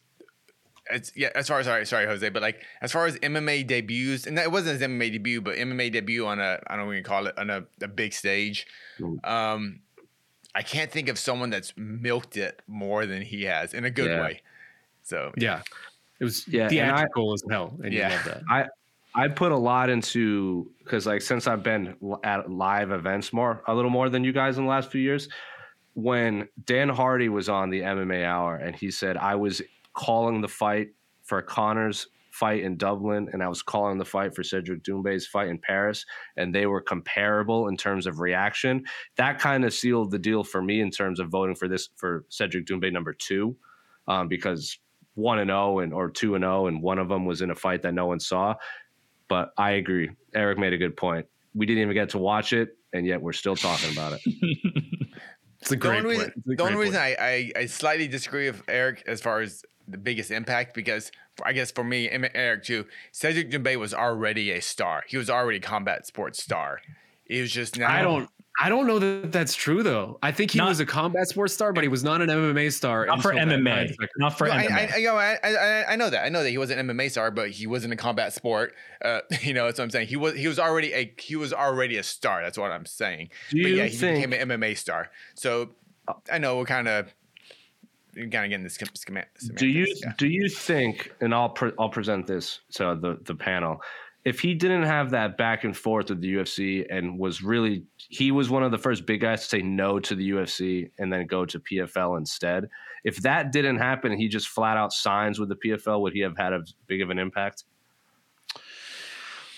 [0.91, 1.29] It's yeah.
[1.35, 4.43] As far as sorry, sorry, Jose, but like as far as MMA debuts, and that
[4.43, 7.03] it wasn't his MMA debut, but MMA debut on a I don't know what you
[7.03, 8.67] call it on a, a big stage.
[9.23, 9.79] Um,
[10.53, 14.11] I can't think of someone that's milked it more than he has in a good
[14.11, 14.21] Yeah.
[14.21, 14.41] way.
[15.03, 15.61] So yeah,
[16.19, 18.09] it was Yeah, and I- theatrical as hell, and Yeah.
[18.09, 18.41] you love that.
[18.49, 18.65] I
[19.17, 23.73] I put a lot into because like since I've been at live events more a
[23.73, 25.29] little more than you guys in the last few years.
[25.93, 29.61] When Dan Hardy was on the MMA Hour and he said I was
[29.95, 30.89] calling the fight
[31.23, 35.47] for Conor's fight in Dublin and I was calling the fight for Cedric Doumbé's fight
[35.47, 38.83] in Paris and they were comparable in terms of reaction.
[39.15, 42.25] That kind of sealed the deal for me in terms of voting for this for
[42.27, 43.55] Cedric Doumbé number two
[44.07, 44.77] um, because
[45.15, 47.55] one and zero and or two and zero, and one of them was in a
[47.55, 48.55] fight that no one saw.
[49.27, 50.11] But I agree.
[50.33, 51.25] Eric made a good point.
[51.53, 54.21] We didn't even get to watch it, and yet we're still talking about it.
[55.61, 56.33] It's a the great only point.
[56.45, 56.97] reason, the only reason.
[56.97, 61.11] I, I, I slightly disagree with Eric as far as the biggest impact because
[61.43, 65.03] I guess for me and Eric too, Cedric Doumbé was already a star.
[65.07, 66.79] He was already a combat sports star.
[67.27, 67.91] It was just now.
[67.91, 68.29] I don't.
[68.57, 70.17] I don't know that that's true though.
[70.23, 72.71] I think he Not- was a combat sports star, but he was not an MMA
[72.71, 73.05] star.
[73.05, 74.07] Not for until that nine MMA.
[74.17, 74.71] Not for No, I, MMA.
[74.71, 76.23] I, I, you know, I, I, I know that.
[76.23, 78.73] I know that he wasn't an MMA star, but he was in a combat sport.
[79.03, 80.07] Uh, you know, that's what I'm saying.
[80.07, 82.41] He was he was already a he was already a star.
[82.43, 83.29] That's what I'm saying.
[83.49, 85.09] Do but yeah, he think- became an MMA star.
[85.33, 85.71] So
[86.31, 87.13] I know we're kind of
[88.15, 88.91] kind of getting this schema.
[88.95, 90.13] semantics, do you yeah.
[90.17, 91.11] do you think?
[91.21, 93.81] And I'll pre- I'll present this to the the panel.
[94.23, 98.31] If he didn't have that back and forth with the UFC and was really he
[98.31, 101.27] was one of the first big guys to say no to the UFC and then
[101.27, 102.67] go to PFL instead.
[103.03, 106.01] If that didn't happen, he just flat out signs with the PFL.
[106.01, 107.65] Would he have had as big of an impact?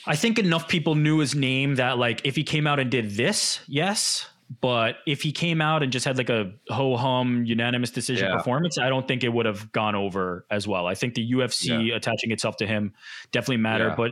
[0.05, 3.11] I think enough people knew his name that like if he came out and did
[3.11, 4.27] this, yes.
[4.61, 8.37] But if he came out and just had like a ho hum unanimous decision Yeah.
[8.37, 10.87] performance, I don't think it would have gone over as well.
[10.87, 12.93] I think the UFC attaching itself to him
[13.31, 13.89] definitely mattered.
[13.89, 13.95] Yeah.
[13.97, 14.11] But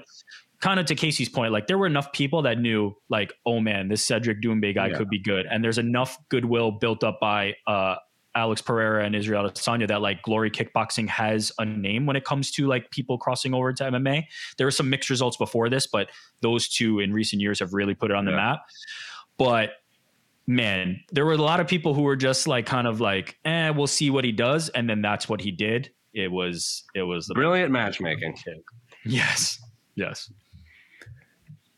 [0.60, 3.88] kind of to Casey's point, like there were enough people that knew like, oh man,
[3.88, 4.98] this Cedric Doumbé guy Yeah.
[4.98, 5.46] could be good.
[5.50, 7.96] And there's enough goodwill built up by uh
[8.38, 12.52] Alex Pereira and Israel Adesanya that like Glory Kickboxing has a name when it comes
[12.52, 14.26] to like people crossing over to MMA.
[14.58, 16.10] There were some mixed results before this, but
[16.42, 18.60] those two in recent years have really put it on the map.
[19.38, 19.70] But
[20.48, 23.70] man, there were a lot of people who were just like kind of like, eh,
[23.70, 25.90] we'll see what he does, and then that's what he did.
[26.14, 28.36] It was it was the Brilliant matchmaking.
[29.08, 29.62] Yes,
[29.94, 30.32] yes.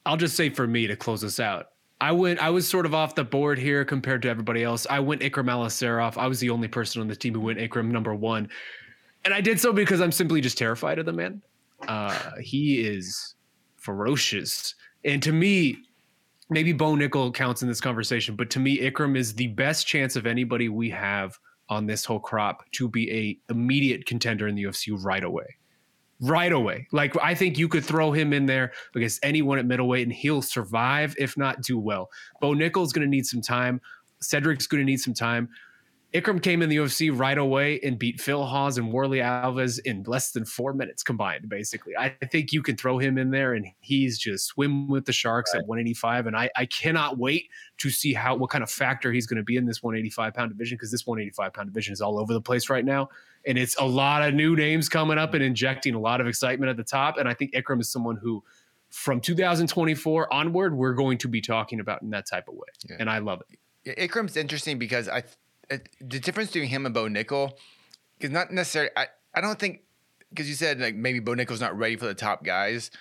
[0.06, 1.66] I'll just say for me to close this out.
[2.00, 2.40] I went.
[2.42, 4.88] I was sort of off the board here compared to everybody else.
[4.90, 6.16] I went Ikram Aliskerov.
[6.16, 8.48] I was the only person on the team who went Ikram number one,
[9.26, 11.42] and I did so because I'm simply just terrified of the man.
[11.86, 13.36] Uh, he is
[13.76, 15.80] ferocious, and to me,
[16.50, 20.16] maybe Bo Nickal counts in this conversation, but to me, Ikram is the best chance
[20.16, 21.38] of anybody we have
[21.70, 25.58] on this whole crop to be a immediate contender in the UFC right away
[26.22, 26.88] right away.
[26.92, 30.42] Like I think you could throw him in there against anyone at middleweight and he'll
[30.42, 32.10] survive, if not do well.
[32.42, 33.82] Bo Nickal's going to need some time.
[34.20, 35.50] Cedric's going to need some time.
[36.14, 40.04] Ikram came in the UFC right away and beat Phil Hawes and Warlley Alves in
[40.08, 41.98] less than four minutes combined, basically.
[41.98, 45.54] I think you can throw him in there and he's just swim with the sharks
[45.54, 46.28] at 185.
[46.28, 47.50] And I, I cannot wait
[47.80, 50.50] to see how what kind of factor he's going to be in this 185 pound
[50.52, 53.10] division because this 185 pound division is all over the place right now.
[53.46, 56.70] And it's a lot of new names coming up and injecting a lot of excitement
[56.70, 57.18] at the top.
[57.18, 58.44] And I think Ikram is someone who
[58.90, 62.96] from 2024 onward, we're going to be talking about in that type of way.
[62.98, 63.60] And I love it.
[63.98, 65.24] Ikram's interesting because I
[65.70, 67.52] the difference between him and Bo Nickal
[68.20, 68.92] is not necessarily.
[68.96, 69.82] I, I don't think
[70.30, 72.92] because you said like maybe Bo Nickal's not ready for the top guys.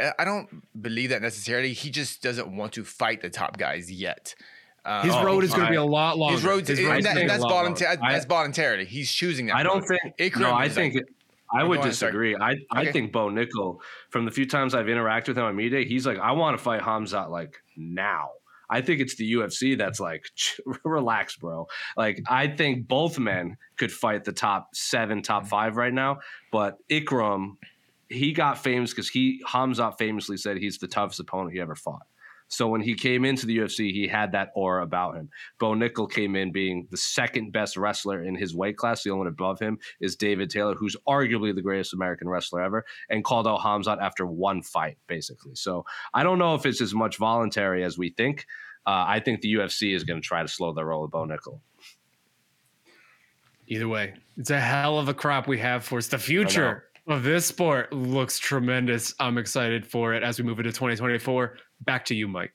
[0.00, 0.48] I I don't
[0.80, 1.72] believe that necessarily.
[1.72, 4.34] He just doesn't want to fight the top guys yet.
[4.86, 6.34] Um, His road is going to be a lot longer.
[6.34, 8.12] His road, His and road's that- gonna be a that's, lot volunteer, longer.
[8.12, 8.84] that's voluntarily.
[8.84, 9.56] He's choosing that.
[9.56, 9.98] I don't road.
[10.18, 10.34] think.
[10.34, 10.94] Ikram no, I think.
[10.94, 11.04] like-
[11.52, 12.10] I Oh, would go on, sorry.
[12.12, 12.36] disagree.
[12.36, 12.92] I I Okay.
[12.92, 13.78] think Bo Nickal,
[14.10, 16.62] from the few times I've interacted with him on media, he's like, I want to
[16.62, 18.30] fight Hamzat like now.
[18.74, 20.24] I think it's the UFC that's like,
[20.84, 21.66] relax, bro.
[21.96, 25.48] Like, I think both men could fight the top seven, top mm.
[25.48, 26.18] five right now.
[26.50, 27.52] But Ikram,
[28.08, 32.02] he got famous because he Hamzat famously said he's the toughest opponent he ever fought.
[32.48, 35.30] So when he came into the UFC, he had that aura about him.
[35.58, 39.02] Bo Nickal came in being the second best wrestler in his weight class.
[39.02, 42.84] The only one above him is David Taylor, who's arguably the greatest American wrestler ever,
[43.08, 45.54] and called out Hamzat after one fight, basically.
[45.54, 48.46] So I don't know if it's as much voluntary as we think.
[48.86, 51.24] Uh, I think the UFC is going to try to slow the roll of Bo
[51.26, 51.60] Nickal.
[53.66, 56.08] Either way, it's a hell of a crop we have for us.
[56.08, 59.14] The future of this sport looks tremendous.
[59.18, 61.56] I'm excited for it as we move into 2024.
[61.80, 62.52] Back to you, Mike.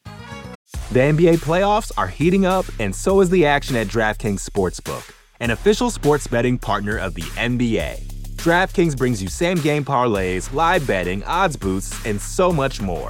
[0.92, 5.52] The NBA playoffs are heating up, and so is the action at DraftKings Sportsbook, an
[5.52, 8.06] official sports betting partner of the NBA.
[8.38, 13.10] DraftKings brings you same game parlays, live betting, odds boosts, and so much more.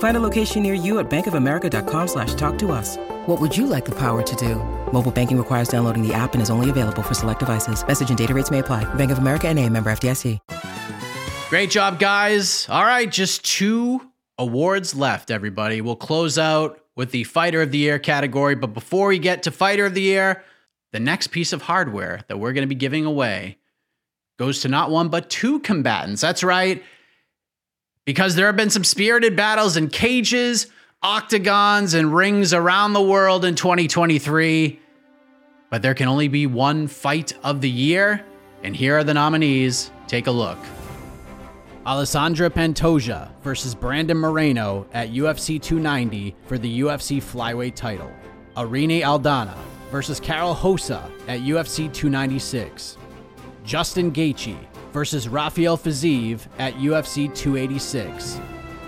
[0.00, 2.96] Find a location near you at bankofamerica.com slash talk to us.
[3.26, 4.56] What would you like the power to do?
[4.92, 7.86] Mobile banking requires downloading the app and is only available for select devices.
[7.86, 8.92] Message and data rates may apply.
[8.94, 10.38] Bank of America and a member FDIC.
[11.50, 12.66] Great job, guys.
[12.68, 14.00] All right, just two
[14.38, 15.80] awards left, everybody.
[15.80, 18.54] We'll close out with the Fighter of the Year category.
[18.54, 20.44] But before we get to Fighter of the Year,
[20.92, 23.58] the next piece of hardware that we're going to be giving away
[24.38, 26.20] goes to not one, but two combatants.
[26.20, 26.82] That's right.
[28.04, 30.66] Because there have been some spirited battles in cages,
[31.02, 34.80] octagons, and rings around the world in 2023.
[35.70, 38.24] But there can only be one fight of the year.
[38.62, 39.90] And here are the nominees.
[40.06, 40.58] Take a look.
[41.86, 48.10] Alessandra Pantoja versus Brandon Moreno at UFC 290 for the UFC flyweight title.
[48.56, 49.56] Irene Aldana
[49.90, 52.98] versus Karol Rosa at UFC 296.
[53.64, 54.58] Justin Gaethje
[54.92, 58.40] versus Rafael Fiziev at UFC 286.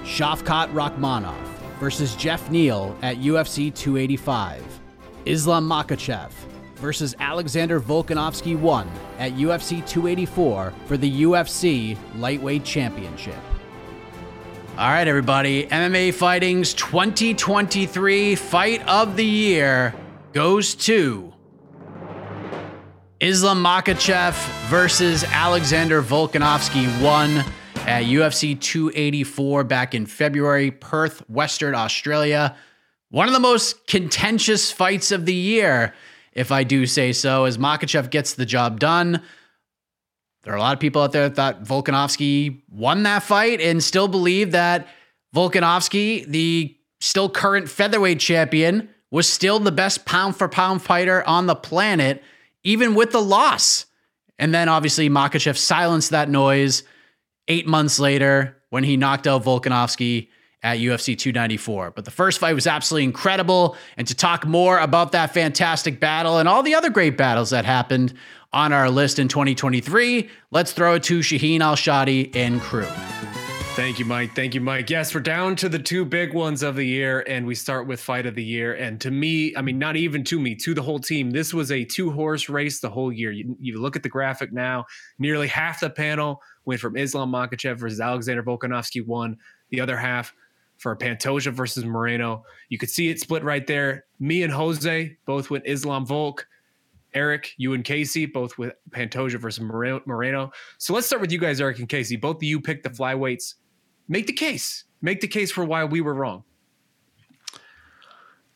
[0.04, 1.36] Shavkat Rakhmonov
[1.78, 4.64] versus Geoff Neal at UFC 285.
[5.24, 6.30] Islam Makhachev
[6.76, 13.38] versus Alexander Volkanovski 1 at UFC 284 for the UFC Lightweight Championship.
[14.78, 15.66] All right, everybody.
[15.66, 19.94] MMA Fighting's 2023 Fight of the Year
[20.32, 21.31] goes to
[23.22, 24.32] Islam Makhachev
[24.68, 27.44] versus Alexander Volkanovski won
[27.86, 32.56] at UFC 284 back in February, Perth, Western Australia.
[33.10, 35.94] One of the most contentious fights of the year
[36.32, 39.22] if I do say so, as Makhachev gets the job done.
[40.42, 43.84] There are a lot of people out there that thought Volkanovski won that fight and
[43.84, 44.88] still believe that
[45.32, 51.46] Volkanovski, the still current featherweight champion, was still the best pound for pound fighter on
[51.46, 52.20] the planet,
[52.64, 53.86] even with the loss.
[54.38, 56.82] And then obviously Makhachev silenced that noise
[57.48, 60.28] eight months later when he knocked out Volkanovski
[60.62, 61.90] at UFC 294.
[61.90, 63.76] But the first fight was absolutely incredible.
[63.96, 67.64] And to talk more about that fantastic battle and all the other great battles that
[67.64, 68.14] happened
[68.52, 72.86] on our list in 2023, let's throw it to Shaheen Al Shatti and crew.
[73.74, 74.34] Thank you, Mike.
[74.34, 74.90] Thank you, Mike.
[74.90, 78.02] Yes, we're down to the two big ones of the year, and we start with
[78.02, 78.74] fight of the year.
[78.74, 81.72] And to me, I mean, not even to me, to the whole team, this was
[81.72, 83.32] a two horse race the whole year.
[83.32, 84.84] You, you look at the graphic now,
[85.18, 89.38] nearly half the panel went from Islam Makhachev versus Alexander Volkanovski, one.
[89.70, 90.34] The other half
[90.76, 92.44] for Pantoja versus Moreno.
[92.68, 94.04] You could see it split right there.
[94.20, 96.46] Me and Jose both went Islam Volk.
[97.14, 100.50] Eric, you and Casey both with Pantoja versus Moreno.
[100.78, 102.16] So let's start with you guys, Eric and Casey.
[102.16, 103.54] Both of you picked the flyweights.
[104.12, 104.84] Make the case.
[105.00, 106.44] Make the case for why we were wrong.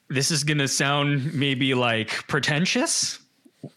[0.08, 3.20] This is going to sound maybe like pretentious,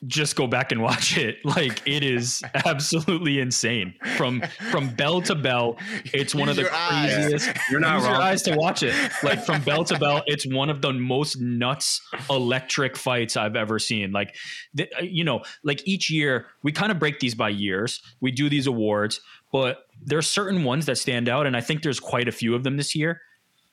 [0.07, 1.37] just go back and watch it.
[1.45, 5.77] Like it is absolutely insane from from bell to bell.
[6.13, 7.13] It's one Use of the your eyes.
[7.13, 7.49] craziest.
[7.71, 8.93] You're not use your eyes to watch it.
[9.23, 13.79] Like from bell to bell, it's one of the most nuts, electric fights I've ever
[13.79, 14.11] seen.
[14.11, 14.35] Like,
[14.73, 18.01] the, uh, you know, like each year we kind of break these by years.
[18.21, 19.21] We do these awards,
[19.51, 22.53] but there are certain ones that stand out, and I think there's quite a few
[22.55, 23.21] of them this year.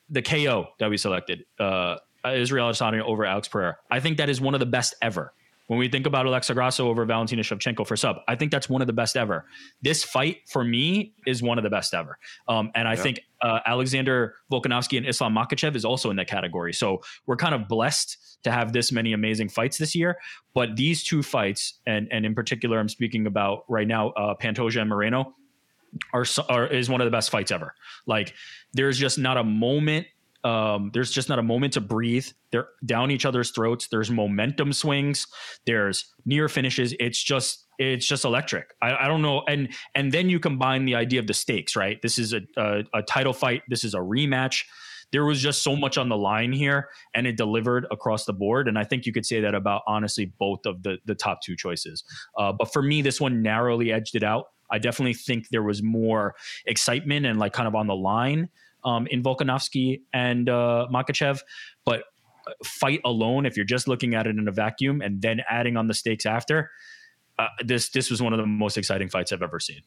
[0.09, 3.77] The KO that we selected, uh, Israel Adesanya over Alex Pereira.
[3.91, 5.33] I think that is one of the best ever.
[5.67, 8.81] When we think about Alexa Grasso over Valentina Shevchenko for sub, I think that's one
[8.83, 9.47] of the best ever.
[9.83, 12.19] This fight for me is one of the best ever.
[12.49, 13.03] Um, and I Yeah.
[13.03, 16.73] think uh, Alexander Volkanovski and Islam Makhachev is also in that category.
[16.73, 20.19] So we're kind of blessed to have this many amazing fights this year.
[20.55, 24.81] But these two fights, and and in particular, I'm speaking about right now, uh, Pantoja
[24.81, 25.35] and Moreno,
[26.12, 27.75] are, are is one of the best fights ever.
[28.07, 28.35] Like
[28.73, 30.07] there's just not a moment.
[30.47, 32.27] Um, there's just not a moment to breathe.
[32.53, 33.89] They're down each other's throats.
[33.89, 35.27] There's momentum swings.
[35.67, 36.95] There's near finishes.
[37.01, 38.73] It's just it's just electric.
[38.81, 39.43] I, I don't know.
[39.49, 42.01] And and then you combine the idea of the stakes, right?
[42.01, 43.63] This is a, a a title fight.
[43.69, 44.65] This is a rematch.
[45.11, 48.69] There was just so much on the line here, and it delivered across the board.
[48.69, 51.57] And I think you could say that about honestly both of the the top two
[51.57, 52.05] choices.
[52.39, 54.45] Uh, but for me, this one narrowly edged it out.
[54.71, 56.37] I definitely think there was more
[56.67, 58.49] excitement and like kind of on the line
[58.87, 61.41] um, in Volkanovski and uh, Makhachev.
[61.84, 62.05] But
[62.47, 65.76] uh, fight alone, if you're just looking at it in a vacuum and then adding
[65.76, 66.70] on the stakes after,
[67.39, 69.82] uh, this this was one of the most exciting fights I've ever seen.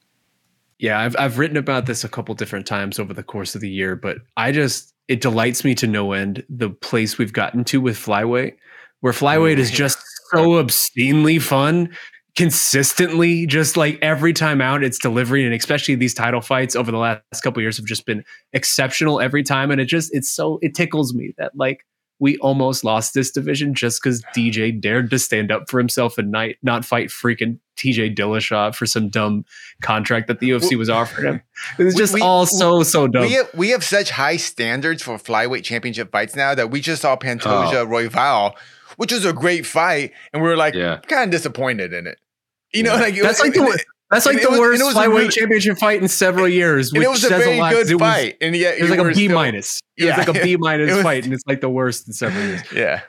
[0.78, 3.70] Yeah, I've I've written about this a couple different times over the course of the
[3.70, 7.82] year, but I just it delights me to no end the place we've gotten to
[7.82, 8.54] with flyweight,
[9.00, 9.98] where flyweight is just
[10.32, 11.90] so obscenely fun,
[12.36, 16.98] consistently, just like every time out, it's delivery, and especially these title fights over the
[16.98, 18.24] last couple years have just been
[18.54, 21.86] exceptional every time, and it just it's so it tickles me that like
[22.22, 26.30] we almost lost this division just because DJ dared to stand up for himself and
[26.32, 29.46] not, not fight freaking TJ Dillashaw for some dumb
[29.82, 31.42] contract that the UFC was offering him.
[31.78, 33.22] It was just we- all so, so dumb.
[33.22, 37.04] We have, we have such high standards for flyweight championship fights now that we just
[37.04, 37.86] saw Pantoja Oh.
[37.88, 38.52] Royval,
[39.00, 40.98] which was a great fight, and we were like Yeah.
[41.08, 42.18] kind of disappointed in it.
[42.74, 44.60] You know, like it That's was- like the, it- that's like and the it was-
[44.60, 46.92] worst and it was flyweight really- championship fight in several years.
[46.92, 48.78] and Which it was a says very lot, good 'cause it was- fight, and yet
[48.78, 49.80] It was like a B were B still- minus.
[49.98, 52.46] It was like a B minus It fight, and it's like the worst in several
[52.46, 52.62] years.
[52.74, 53.02] Yeah.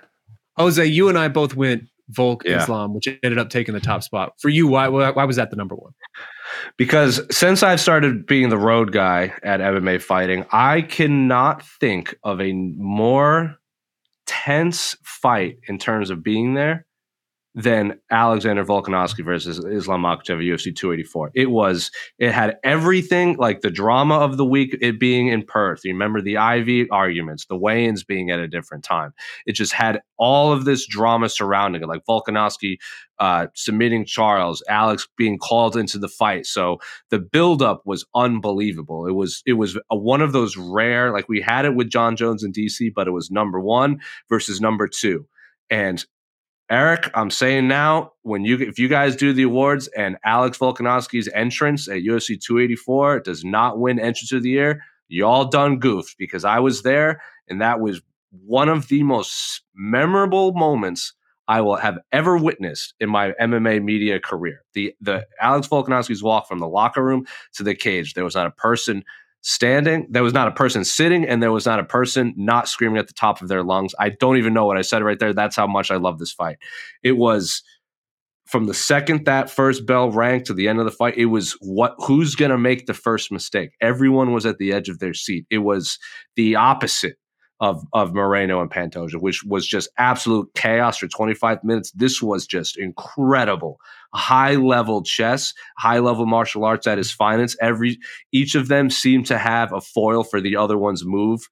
[0.57, 2.62] Jose, you and I both went Volk Yeah.
[2.62, 4.32] Islam, which ended up taking the top spot.
[4.41, 5.93] For you, why why, why was that the number one?
[6.76, 12.41] because since I've started being the road guy at MMA fighting, I cannot think of
[12.41, 13.57] a more
[14.31, 16.87] tense fight in terms of being there
[17.55, 21.33] than Alexander Volkanovski versus Islam Makhachev UFC 284.
[21.35, 25.81] It was it had everything like the drama of the week it being in Perth.
[25.85, 29.13] You remember the IV arguments, the weigh-ins being at a different time.
[29.47, 32.77] It just had all of this drama surrounding it, like Volkanovski
[33.19, 36.47] uh, submitting Charles, Alex being called into the fight.
[36.47, 36.79] So
[37.11, 39.07] the buildup was unbelievable.
[39.07, 42.15] It was it was a, one of those rare, like we had it with Jon
[42.15, 45.27] Jones in DC, but it was number one versus number two.
[45.69, 46.05] And
[46.71, 51.29] Eric, I'm saying now, when you if you guys do the awards and Alex Volkanovski's
[51.35, 56.45] entrance at UFC 284 does not win entrance of the year, y'all done goofed because
[56.45, 58.01] I was there and that was
[58.31, 61.12] one of the most memorable moments
[61.49, 64.62] I will have ever witnessed in my MMA media career.
[64.75, 68.14] The the Alex Volkanovski's walk from the locker room to the cage.
[68.14, 69.03] There was not a person
[69.43, 72.99] standing, there was not a person sitting, and there was not a person not screaming
[72.99, 73.95] at the top of their lungs.
[73.99, 75.32] I don't even know what I said right there.
[75.32, 76.59] That's how much I love this fight.
[77.03, 77.62] It was
[78.51, 81.53] from the second that first bell rang to the end of the fight, it was
[81.61, 83.70] what who's gonna make the first mistake.
[83.80, 85.47] Everyone was at the edge of their seat.
[85.51, 86.01] It was
[86.34, 87.16] the opposite
[87.61, 91.93] of of Moreno and Pantoja, which was just absolute chaos for 25 minutes.
[91.93, 93.79] This was just incredible.
[94.15, 97.57] High level chess, high level martial arts at its finest.
[97.61, 97.99] Every
[98.33, 101.49] each of them seemed to have a foil for the other one's move.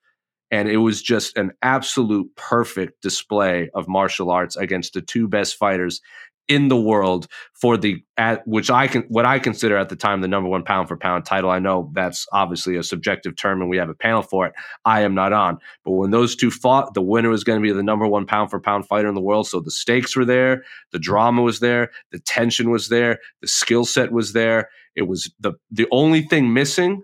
[0.51, 5.57] And it was just an absolute perfect display of martial arts against the two best
[5.57, 6.01] fighters
[6.49, 10.23] in the world for the at which I can what I consider at the time
[10.23, 11.51] the number one pound for pound title.
[11.51, 14.55] I know that's obviously a subjective term and we have a panel for it.
[14.85, 15.59] I am not on.
[15.85, 18.51] But when those two fought, the winner was going to be the number one pound
[18.51, 19.47] for pound fighter in the world.
[19.47, 23.85] So the stakes were there, the drama was there, the tension was there, the skill
[23.85, 24.71] set was there.
[24.97, 27.03] It was the the only thing missing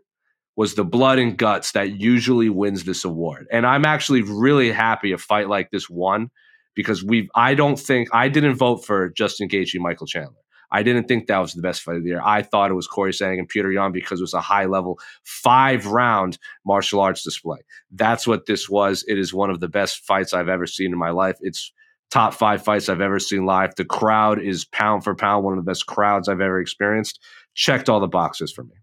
[0.57, 3.47] was the blood and guts that usually wins this award.
[3.51, 6.31] And I'm actually really happy a fight like this won
[6.75, 10.41] because we've I don't think I didn't vote for Justin Gaethje, Michael Chandler.
[10.71, 12.23] I didn't think that was the best fight of the year.
[12.25, 14.99] I thought it was Corey Sang and Peter Yan because it was a high level
[15.23, 17.59] five round martial arts display.
[17.93, 19.05] That's what this was.
[19.07, 21.37] It is one of the best fights I've ever seen in my life.
[21.43, 21.73] It's
[22.11, 23.77] top five fights I've ever seen live.
[23.77, 27.21] The crowd is pound for pound one of the best crowds I've ever experienced.
[27.55, 28.75] Checked all the boxes for me.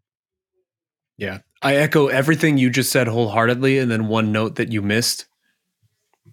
[1.18, 1.40] Yeah.
[1.62, 3.80] I echo everything you just said wholeheartedly.
[3.80, 5.28] And then one note that you missed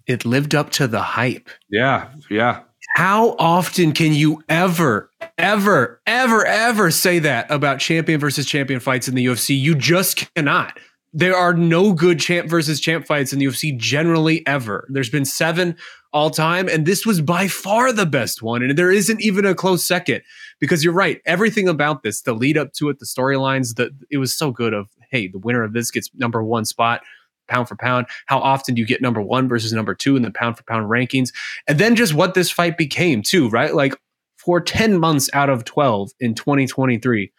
[0.09, 1.49] it lived up to the hype.
[1.69, 2.09] Yeah.
[2.29, 2.61] Yeah.
[2.95, 9.07] How often can you ever, ever, ever, ever say that about champion versus champion fights
[9.07, 9.57] in the UFC?
[9.57, 10.77] You just cannot.
[11.13, 14.87] there are no good champ versus champ fights in the UFC generally ever.
[14.89, 15.75] There's been seven
[16.13, 18.61] all time, and this was by far the best one.
[18.63, 20.21] And there isn't even a close second
[20.59, 21.21] because you're right.
[21.25, 24.73] Everything about this, the lead up to it, the storylines, that it was so good.
[24.73, 27.01] Of hey, the winner of this gets number one spot.
[27.49, 30.31] Pound for pound, how often do you get number one versus number two in the
[30.31, 31.33] pound for pound rankings?
[31.67, 33.73] And then just what this fight became, too, right?
[33.73, 33.95] Like
[34.37, 37.31] for 10 months out of 12 in 2023,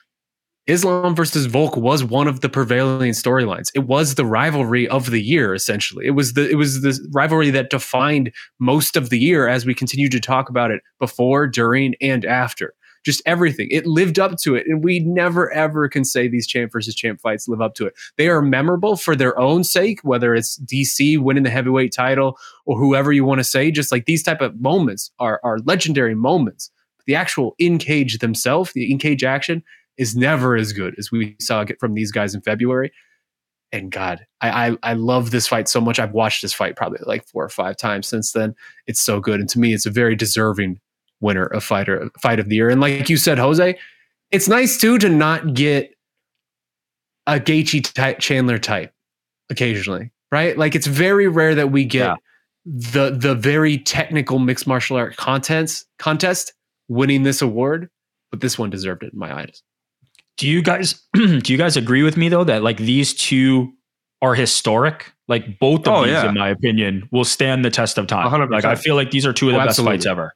[0.67, 3.71] Islam versus Volk was one of the prevailing storylines.
[3.75, 6.07] It was the rivalry of the year, essentially.
[6.07, 9.75] It was the it was the rivalry that defined most of the year as we
[9.75, 12.75] continue to talk about it before, during, and after.
[13.05, 13.69] Just everything.
[13.71, 14.67] It lived up to it.
[14.67, 17.95] And we never ever can say these champ versus champ fights live up to it.
[18.19, 22.79] They are memorable for their own sake, whether it's DC winning the heavyweight title or
[22.79, 23.71] whoever you want to say.
[23.71, 26.71] Just like these type of moments are, are legendary moments.
[27.07, 29.63] The actual in cage themselves, the in cage action,
[29.97, 32.93] is never as good as we saw get from these guys in February.
[33.73, 35.99] And God, I, I, I love this fight so much.
[35.99, 38.55] I've watched this fight probably like four or five times since then.
[38.87, 40.81] It's so good, and to me, it's a very deserving
[41.21, 42.69] winner of fighter fight of the year.
[42.69, 43.79] And like you said, Jose,
[44.31, 45.95] it's nice too to not get
[47.27, 48.93] a Gaethje type Chandler type
[49.51, 50.57] occasionally, right?
[50.57, 52.15] Like it's very rare that we get yeah.
[52.65, 56.53] the the very technical mixed martial art contents contest
[56.89, 57.89] winning this award,
[58.31, 59.63] but this one deserved it in my eyes.
[60.37, 63.73] Do you guys do you guys agree with me though that like these two
[64.23, 65.13] are historic?
[65.29, 66.29] Like both of oh, these, yeah.
[66.29, 68.29] in my opinion, will stand the test of time.
[68.29, 68.51] 100%.
[68.51, 70.35] Like I feel like these are two of the oh, best fights ever.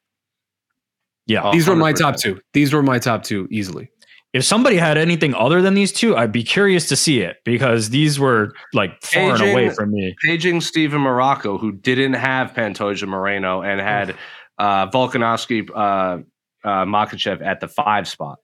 [1.27, 1.68] Yeah, these 100%.
[1.68, 2.41] were my top two.
[2.53, 3.91] These were my top two easily.
[4.35, 7.91] If somebody had anything other than these two, I'd be curious to see it because
[7.91, 10.14] these were like far paging, and away from me.
[10.22, 14.16] Paging Steven Marrocco, who didn't have Pantoja Moreno and had
[14.59, 16.18] uh, Volkanovski, uh,
[16.66, 18.39] uh, Makhachev at the five spot.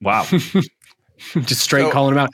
[0.00, 0.26] Wow.
[1.32, 2.30] Just straight so, calling him out.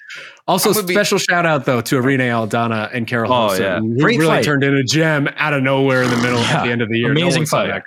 [0.46, 3.78] Also, special be, shout out though to Irene Aldana and Carol oh, Wilson, yeah.
[3.78, 4.44] who Great really fight.
[4.44, 6.58] turned in a gem out of nowhere in the middle yeah.
[6.58, 7.10] at the end of the year.
[7.10, 7.82] Amazing no fight.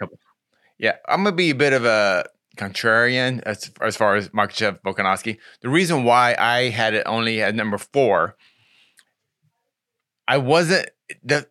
[0.83, 2.25] Yeah, I'm gonna be a bit of a
[2.57, 5.37] contrarian as as far as Makhachev Volkanovski.
[5.61, 8.35] The reason why I had it only at number four,
[10.27, 10.89] I wasn't
[11.23, 11.47] the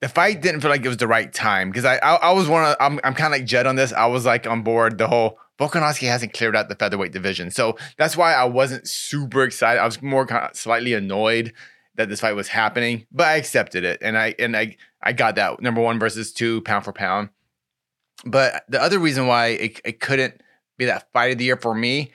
[0.00, 2.48] the fight didn't feel like it was the right time because I, I, I was
[2.48, 3.92] one of I'm I'm kind of like Jed on this.
[3.92, 7.78] I was like on board the whole Volkanovski hasn't cleared out the featherweight division, so
[7.96, 9.80] that's why I wasn't super excited.
[9.80, 11.52] I was more kind of slightly annoyed
[11.94, 15.36] that this fight was happening, but I accepted it and I and I I got
[15.36, 17.28] that number one versus two pound for pound.
[18.24, 20.40] But the other reason why it, it couldn't
[20.78, 22.12] be that fight of the year for me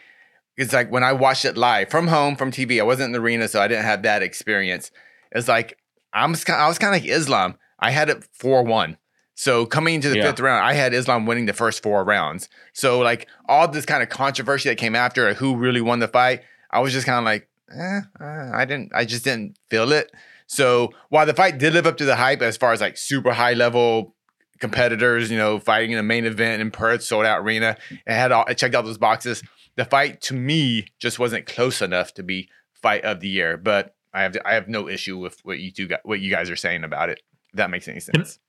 [0.58, 2.80] is like when I watched it live from home from TV.
[2.80, 4.92] I wasn't in the arena, so I didn't have that experience.
[5.32, 5.78] It's like
[6.14, 7.56] I'm I was kind of like Islam.
[7.80, 8.98] I had it 4 1.
[9.36, 10.30] So coming into the yeah.
[10.30, 12.48] fifth round, I had Islam winning the first four rounds.
[12.74, 16.08] So like all this kind of controversy that came after like, who really won the
[16.08, 19.92] fight, I was just kind of like, eh, uh, I didn't, I just didn't feel
[19.94, 20.12] it.
[20.46, 23.32] So while the fight did live up to the hype as far as like super
[23.32, 24.16] high level
[24.62, 28.32] competitors, you know, fighting in a main event in Perth, sold out arena, and had
[28.32, 29.44] all, I checked out those boxes.
[29.76, 33.58] The fight to me just wasn't close enough to be fight of the year.
[33.58, 36.50] But I have I have no issue with what you two got, what you guys
[36.50, 37.22] are saying about it
[37.54, 38.40] that makes any sense.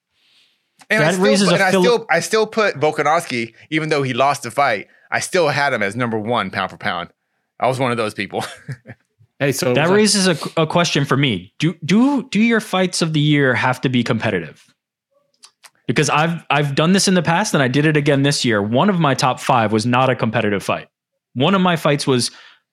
[0.90, 4.50] And, I still, and I still, I still put Volkanovski, even though he lost the
[4.50, 7.10] fight, I still had him as number one pound for pound.
[7.60, 8.44] I was one of those people.
[9.38, 11.54] hey, so that raises a, a question for me.
[11.58, 14.71] Do do do your fights of the year have to be competitive?
[15.86, 18.62] Because I've I've done this in the past and I did it again this year.
[18.62, 20.88] One of my top five was not a competitive fight.
[21.34, 22.30] One of my fights was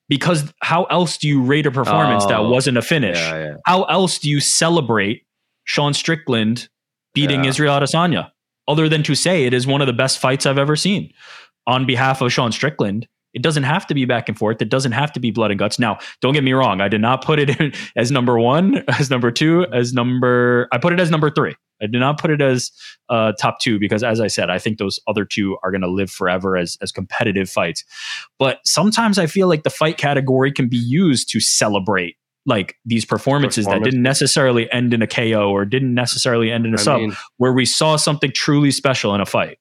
[0.10, 3.18] because how else do you rate a performance oh, that wasn't a finish?
[3.18, 3.54] Yeah, yeah.
[3.66, 5.26] How else do you celebrate
[5.64, 6.68] Sean Strickland
[7.14, 7.50] beating yeah.
[7.50, 8.32] Israel Adesanya,
[8.68, 11.12] other than to say it is one of the best fights I've ever seen
[11.68, 13.08] on behalf of Sean Strickland.
[13.34, 14.62] It doesn't have to be back and forth.
[14.62, 15.80] It doesn't have to be blood and guts.
[15.80, 16.82] Now, don't get me wrong.
[16.82, 20.68] I did not put it in as number one, as number two, as number.
[20.72, 21.56] I put it as number three.
[21.82, 22.72] I did not put it as
[23.08, 25.90] uh, top two because, as I said, I think those other two are going to
[25.90, 27.84] live forever as as competitive fights.
[28.38, 33.06] But sometimes I feel like the fight category can be used to celebrate like these
[33.06, 33.86] performances Performance.
[33.86, 37.02] that didn't necessarily end in a KO or didn't necessarily end in a I sub,
[37.02, 39.60] mean, where we saw something truly special in a fight.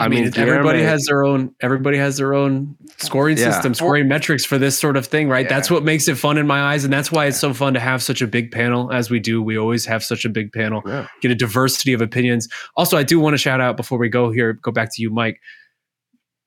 [0.00, 1.54] I, mean, everybody has their own.
[1.60, 3.52] Everybody has their own scoring yeah.
[3.52, 5.44] system, scoring metrics for this sort of thing, right?
[5.44, 5.48] Yeah.
[5.48, 7.80] That's what makes it fun in my eyes, and that's why it's so fun to
[7.80, 9.42] have such a big panel as we do.
[9.42, 11.06] We always have such a big panel, yeah.
[11.20, 12.48] get a diversity of opinions.
[12.76, 15.10] Also, I do want to shout out before we go here, go back to you,
[15.10, 15.40] Mike.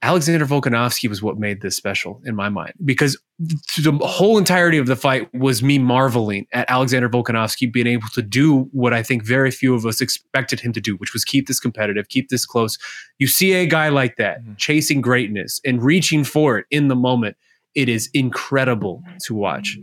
[0.03, 4.85] Alexander Volkanovski was what made this special in my mind because the whole entirety of
[4.85, 9.23] the fight was me marveling at Alexander Volkanovski being able to do what I think
[9.23, 12.45] very few of us expected him to do, which was keep this competitive, keep this
[12.45, 12.77] close.
[13.17, 14.53] You see a guy like that mm-hmm.
[14.57, 17.35] chasing greatness and reaching for it in the moment
[17.77, 19.77] it is incredible to watch.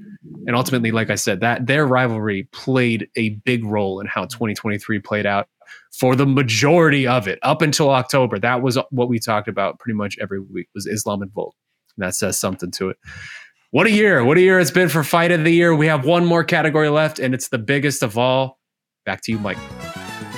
[0.47, 4.99] And ultimately, like I said, that their rivalry played a big role in how 2023
[4.99, 5.49] played out
[5.93, 8.39] for the majority of it up until October.
[8.39, 11.55] That was what we talked about pretty much every week was Islam and Volk.
[11.97, 12.97] And that says something to it.
[13.71, 14.25] What a year.
[14.25, 15.75] What a year it's been for fight of the year.
[15.75, 18.59] We have one more category left and it's the biggest of all.
[19.05, 19.59] Back to you, Mike.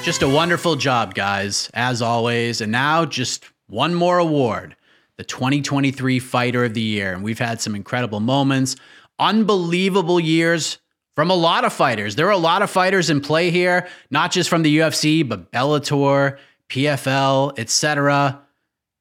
[0.03, 2.61] Just a wonderful job, guys, as always.
[2.61, 4.77] And now just one more award
[5.17, 7.13] the 2023 Fighter of the Year.
[7.13, 8.77] And we've had some incredible moments,
[9.19, 10.79] unbelievable years
[11.17, 12.15] from a lot of fighters.
[12.15, 15.51] There are a lot of fighters in play here, not just from the UFC, but
[15.51, 16.39] Bellator,
[16.69, 18.43] PFL, etc.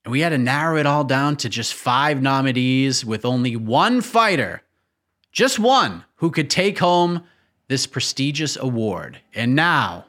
[0.05, 3.99] And we had to narrow it all down to just five nominees with only one
[4.01, 4.63] fighter,
[5.33, 7.23] just one, who could take home
[7.67, 9.19] this prestigious award.
[9.33, 10.05] And now,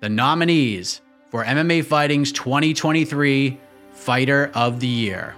[0.00, 3.58] the nominees for MMA Fighting's 2023
[3.92, 5.34] Fighter of the Year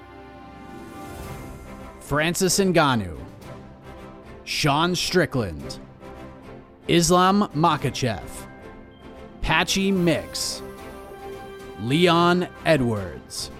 [2.01, 3.19] Francis Ngannou,
[4.45, 5.79] Sean Strickland,
[6.89, 8.23] Islam Makhachev,
[9.41, 10.63] Patchy Mix,
[11.81, 13.51] Leon Edwards.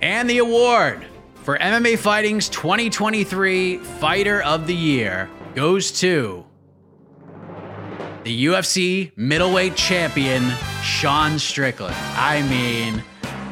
[0.00, 1.04] And the award
[1.42, 6.44] for MMA Fighting's 2023 Fighter of the Year goes to
[8.24, 10.50] the UFC middleweight champion,
[10.82, 11.94] Sean Strickland.
[12.16, 13.04] I mean,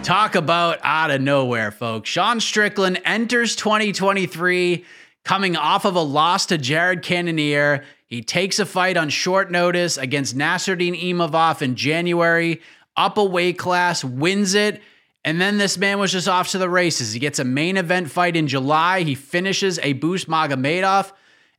[0.02, 2.08] talk about out of nowhere, folks.
[2.08, 4.84] Sean Strickland enters 2023
[5.24, 7.84] coming off of a loss to Jared Cannonier.
[8.12, 12.60] He takes a fight on short notice against Nassourdine Imavov in January,
[12.94, 14.82] up a weight class, wins it.
[15.24, 17.14] And then this man was just off to the races.
[17.14, 19.00] He gets a main event fight in July.
[19.00, 21.10] He finishes Abus Magomedov.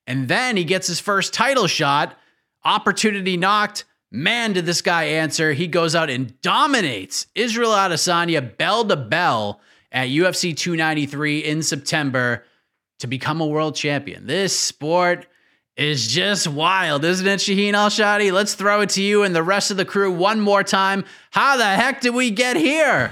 [0.06, 2.16] And then he gets his first title shot
[2.64, 3.86] Opportunity knocked.
[4.12, 5.54] Man, did this guy answer.
[5.54, 9.60] He goes out and dominates Israel Adesanya bell to bell
[9.92, 12.46] at UFC 293 in September
[13.00, 14.28] to become a world champion.
[14.28, 15.26] This sport
[15.76, 18.32] is just wild, isn't it, Shaheen Al Shatti?
[18.32, 21.04] Let's throw it to you and the rest of the crew one more time.
[21.32, 23.10] How the heck did we get here?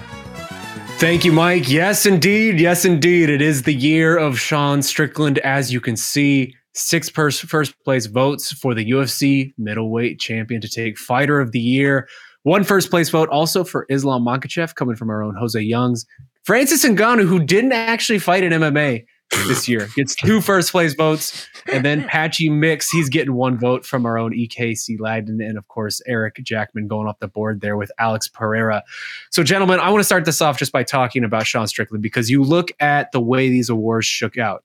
[0.97, 1.67] Thank you, Mike.
[1.67, 2.59] Yes, indeed.
[2.59, 3.31] Yes, indeed.
[3.31, 8.05] It is the year of Sean Strickland, as you can see six first, first place
[8.05, 12.07] votes for the UFC middleweight champion to take fighter of the year.
[12.43, 16.05] One first place vote also for Islam Makhachev coming from our own Jose Youngs.
[16.43, 19.05] Francis Ngannou, who didn't actually fight in MMA
[19.47, 21.47] this year, gets two first place votes.
[21.71, 25.45] And then Patchy Mix, he's getting one vote from our own EKC Leydon.
[25.45, 28.83] And of course, Eric Jackman going off the board there with Alex Pereira.
[29.29, 32.29] So, gentlemen, I want to start this off just by talking about Sean Strickland because
[32.29, 34.63] you look at the way these awards shook out.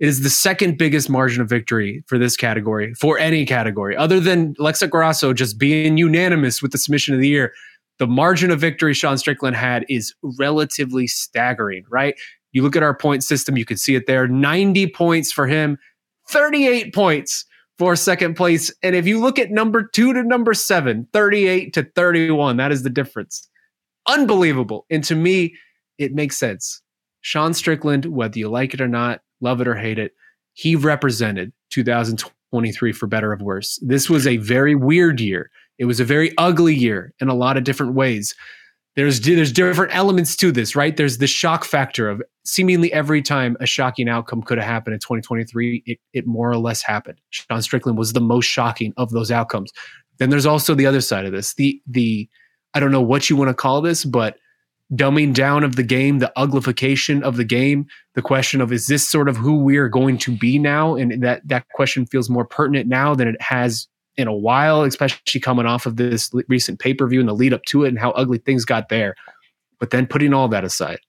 [0.00, 4.20] It is the second biggest margin of victory for this category, for any category, other
[4.20, 7.52] than Alexa Grasso just being unanimous with the submission of the year.
[7.98, 12.14] The margin of victory Sean Strickland had is relatively staggering, right?
[12.52, 15.78] You look at our point system, you can see it there 90 points for him,
[16.28, 17.44] 38 points
[17.78, 18.72] for second place.
[18.82, 22.82] And if you look at number two to number seven, 38 to 31, that is
[22.82, 23.48] the difference.
[24.06, 24.86] Unbelievable.
[24.90, 25.54] And to me,
[25.98, 26.82] it makes sense.
[27.20, 30.12] Sean Strickland, whether you like it or not, love it or hate it,
[30.54, 33.78] he represented 2023 for better or worse.
[33.82, 35.50] This was a very weird year.
[35.78, 38.34] It was a very ugly year in a lot of different ways.
[38.98, 40.96] There's there's different elements to this, right?
[40.96, 44.98] There's the shock factor of seemingly every time a shocking outcome could have happened in
[44.98, 47.20] 2023, it, it more or less happened.
[47.30, 49.70] Sean Strickland was the most shocking of those outcomes.
[50.18, 51.54] Then there's also the other side of this.
[51.54, 52.28] The the
[52.74, 54.36] I don't know what you want to call this, but
[54.92, 57.86] dumbing down of the game, the uglification of the game,
[58.16, 60.96] the question of is this sort of who we are going to be now?
[60.96, 63.86] And that that question feels more pertinent now than it has
[64.18, 67.54] in a while, especially coming off of this recent pay per view and the lead
[67.54, 69.14] up to it and how ugly things got there.
[69.80, 71.00] But then putting all that aside,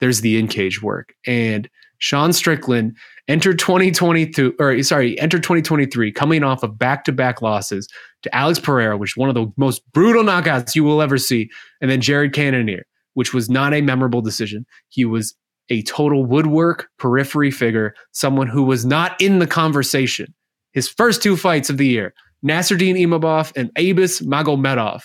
[0.00, 1.14] there's the in cage work.
[1.26, 2.96] And Sean Strickland
[3.28, 7.88] entered 2022, or sorry, entered 2023 coming off of back to back losses
[8.22, 11.50] to Alex Pereira, which is one of the most brutal knockouts you will ever see,
[11.82, 12.84] and then Jared Cannonier
[13.14, 14.66] which was not a memorable decision.
[14.90, 15.34] He was
[15.70, 20.34] a total woodwork periphery figure, someone who was not in the conversation.
[20.72, 22.12] His first two fights of the year,
[22.44, 25.02] Nassourdine Imavov, and Abus Magomedov.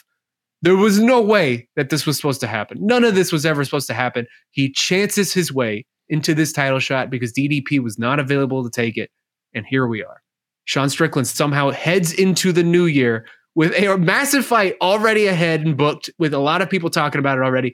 [0.62, 2.78] There was no way that this was supposed to happen.
[2.82, 4.28] None of this was ever supposed to happen.
[4.52, 8.98] He chances his way into this title shot because DDP was not available to take
[8.98, 9.10] it.
[9.54, 10.22] And here we are.
[10.66, 13.26] Sean Strickland somehow heads into the new year
[13.56, 17.38] with a massive fight already ahead and booked, with a lot of people talking about
[17.38, 17.74] it already.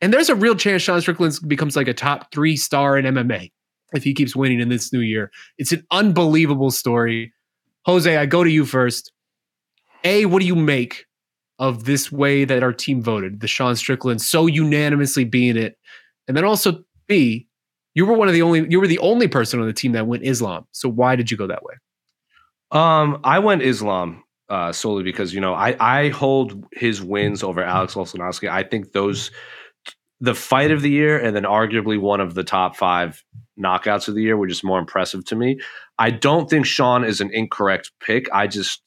[0.00, 3.50] And there's a real chance Sean Strickland becomes like a top three star in MMA
[3.94, 5.30] if he keeps winning in this new year.
[5.56, 7.32] It's an unbelievable story.
[7.88, 9.12] Jose, I go to you first.
[10.04, 11.06] A, what do you make
[11.58, 13.40] of this way that our team voted?
[13.40, 15.78] The Sean Strickland so unanimously being it.
[16.28, 17.48] And then also B,
[17.94, 18.66] You were one of the only.
[18.68, 20.66] You were the only person on the team that went Islam.
[20.72, 21.74] So why did you go that way?
[22.72, 27.62] Um, I went Islam uh, solely because you know I I hold his wins over
[27.62, 28.50] Alex Volkanovski.
[28.50, 29.30] I think those
[30.20, 33.24] the fight of the year and then arguably one of the top five
[33.58, 35.58] knockouts of the year were just more impressive to me.
[35.98, 38.26] I don't think Sean is an incorrect pick.
[38.32, 38.82] I just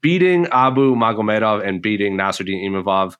[0.00, 3.16] beating Abu Magomedov and beating Nassourdine Imavov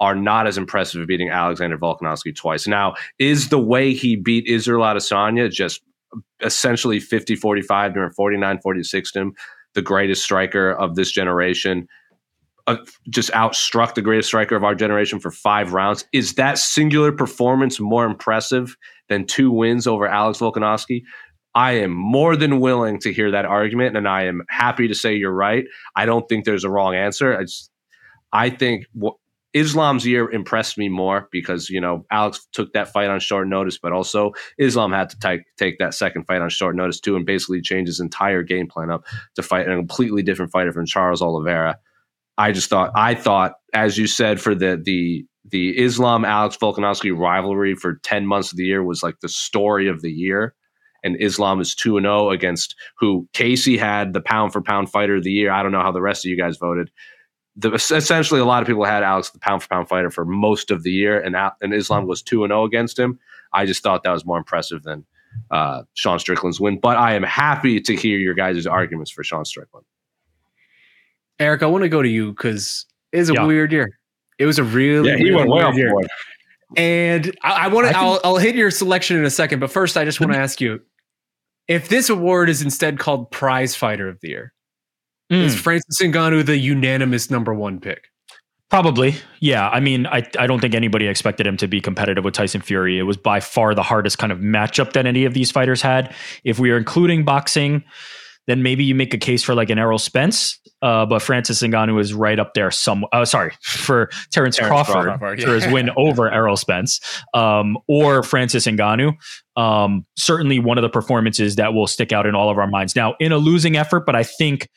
[0.00, 2.66] are not as impressive as beating Alexander Volkanovski twice.
[2.66, 5.82] Now, is the way he beat Israel Adesanya just
[6.40, 9.32] essentially 50 45 during 49 46 him
[9.74, 11.86] the greatest striker of this generation
[12.66, 12.76] uh,
[13.08, 17.78] just outstruck the greatest striker of our generation for five rounds is that singular performance
[17.78, 18.76] more impressive
[19.08, 21.02] than two wins over alex volkanovski
[21.54, 25.14] i am more than willing to hear that argument and i am happy to say
[25.14, 25.64] you're right
[25.96, 27.70] i don't think there's a wrong answer i just
[28.32, 28.86] i think
[29.52, 33.78] Islam's year impressed me more because you know Alex took that fight on short notice,
[33.78, 37.26] but also Islam had to take take that second fight on short notice too, and
[37.26, 41.20] basically change his entire game plan up to fight a completely different fighter from Charles
[41.20, 41.78] Oliveira.
[42.38, 47.16] I just thought I thought, as you said, for the the the Islam Alex Volkanovski
[47.16, 50.54] rivalry for ten months of the year was like the story of the year.
[51.02, 54.90] And Islam is two and zero oh against who Casey had the pound for pound
[54.90, 55.50] fighter of the year.
[55.50, 56.90] I don't know how the rest of you guys voted
[57.56, 60.70] the, essentially a lot of people had Alex the pound for pound fighter for most
[60.70, 63.18] of the year, and and Islam was two and zero oh against him.
[63.52, 65.04] I just thought that was more impressive than
[65.50, 66.78] uh, Sean Strickland's win.
[66.78, 69.86] But I am happy to hear your guys' arguments for Sean Strickland.
[71.38, 73.44] Eric, I want to go to you because it's a yeah.
[73.44, 73.88] weird year.
[74.38, 75.92] It was a really yeah, he went well year.
[76.76, 77.96] And I, I want to.
[77.96, 80.60] I'll, I'll hit your selection in a second, but first, I just want to ask
[80.60, 80.80] you
[81.70, 84.52] if this award is instead called Prize Fighter of the Year.
[85.32, 85.44] Mm.
[85.44, 88.08] Is Francis Ngannou the unanimous number one pick?
[88.70, 89.14] Probably.
[89.38, 89.68] Yeah.
[89.68, 92.98] I mean, I, I don't think anybody expected him to be competitive with Tyson Fury.
[92.98, 96.12] It was by far the hardest kind of matchup that any of these fighters had.
[96.42, 97.84] If we are including boxing,
[98.48, 100.59] then maybe you make a case for like an Errol Spence.
[100.82, 102.70] Uh, but Francis Ngannou is right up there.
[102.70, 105.46] Some, oh, sorry, for Terence, Terence Crawford, Crawford yeah.
[105.46, 107.00] for his win over Errol Spence,
[107.34, 109.14] um, or Francis Ngannou.
[109.56, 112.96] Um, certainly one of the performances that will stick out in all of our minds.
[112.96, 114.68] Now, in a losing effort, but I think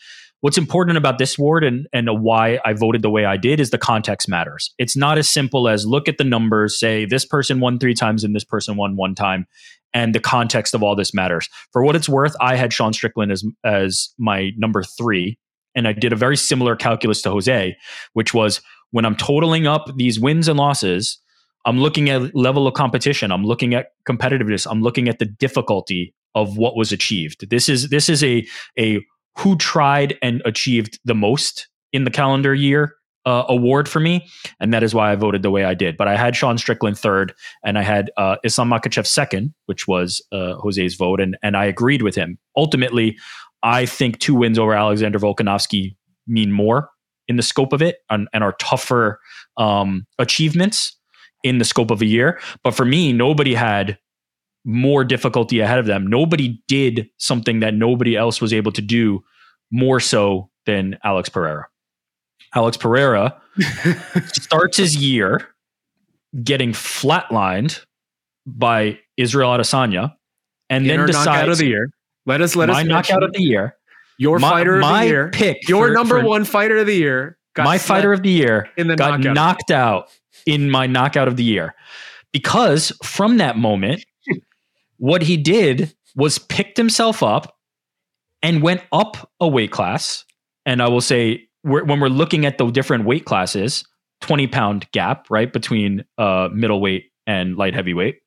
[0.43, 3.69] what's important about this award and, and why I voted the way I did is
[3.69, 4.73] the context matters.
[4.77, 8.25] It's not as simple as look at the numbers, say this person won three times
[8.25, 9.45] and this person won one time,
[9.93, 11.47] and the context of all this matters.
[11.71, 15.37] For what it's worth, I had Sean Strickland as as my number three,
[15.75, 17.75] and I did a very similar calculus to Jose,
[18.13, 18.61] which was
[18.91, 21.19] when I'm totaling up these wins and losses.
[21.65, 23.31] I'm looking at level of competition.
[23.31, 24.67] I'm looking at competitiveness.
[24.69, 27.49] I'm looking at the difficulty of what was achieved.
[27.49, 28.45] This is this is a
[28.77, 28.99] a
[29.37, 32.95] who tried and achieved the most in the calendar year
[33.25, 34.27] uh, award for me,
[34.59, 35.95] and that is why I voted the way I did.
[35.95, 40.21] But I had Sean Strickland third, and I had uh, Islam Makhachev second, which was
[40.31, 42.37] uh, Jose's vote, and and I agreed with him.
[42.57, 43.17] Ultimately,
[43.63, 45.95] I think two wins over Alexander Volkanovski
[46.27, 46.89] mean more
[47.27, 49.19] in the scope of it, and, and are tougher
[49.55, 50.97] um, achievements
[51.43, 52.39] in the scope of a year.
[52.63, 53.97] But for me, nobody had
[54.65, 56.05] more difficulty ahead of them.
[56.07, 59.23] Nobody did something that nobody else was able to do
[59.71, 61.67] more so than Alex Pereira.
[62.55, 63.41] Alex Pereira
[64.33, 65.47] starts his year
[66.43, 67.83] getting flatlined
[68.45, 70.13] by Israel Adesanya
[70.69, 71.89] and then decides knockout of the year.
[72.25, 73.75] Let us let my us knockout of the year.
[74.17, 75.29] Your my, fighter of the year.
[75.31, 77.37] Pick your for, number for, one fighter of the year.
[77.57, 79.35] my fighter of the year in the got knockout.
[79.35, 80.09] knocked out
[80.45, 81.73] in my knockout of the year
[82.31, 84.05] because from that moment
[84.97, 87.57] what he did was picked himself up
[88.41, 90.25] and went up a weight class.
[90.65, 93.83] And I will say, we're, when we're looking at the different weight classes,
[94.21, 98.17] 20 pound gap, right, between uh, middleweight and light heavyweight,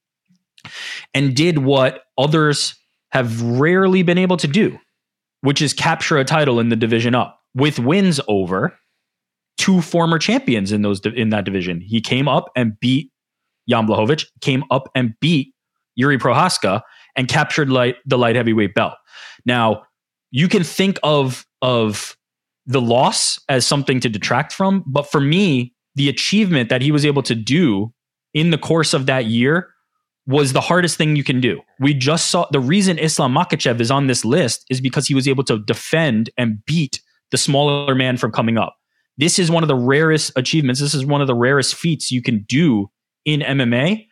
[1.14, 2.74] and did what others
[3.16, 4.78] have rarely been able to do,
[5.40, 8.78] which is capture a title in the division up with wins over
[9.56, 11.80] two former champions in those in that division.
[11.80, 13.10] He came up and beat
[13.70, 15.54] Jan Blachowicz, came up and beat
[15.98, 16.82] Jiri Prochazka
[17.16, 18.92] and captured light the light heavyweight belt.
[19.46, 19.84] Now,
[20.30, 22.18] you can think of of
[22.66, 27.06] the loss as something to detract from, but for me, the achievement that he was
[27.06, 27.94] able to do
[28.34, 29.70] in the course of that year
[30.26, 31.60] was the hardest thing you can do.
[31.78, 35.28] We just saw the reason Islam Makhachev is on this list is because he was
[35.28, 37.00] able to defend and beat
[37.30, 38.76] the smaller man from coming up.
[39.18, 40.80] This is one of the rarest achievements.
[40.80, 42.90] This is one of the rarest feats you can do
[43.24, 44.06] in MMA.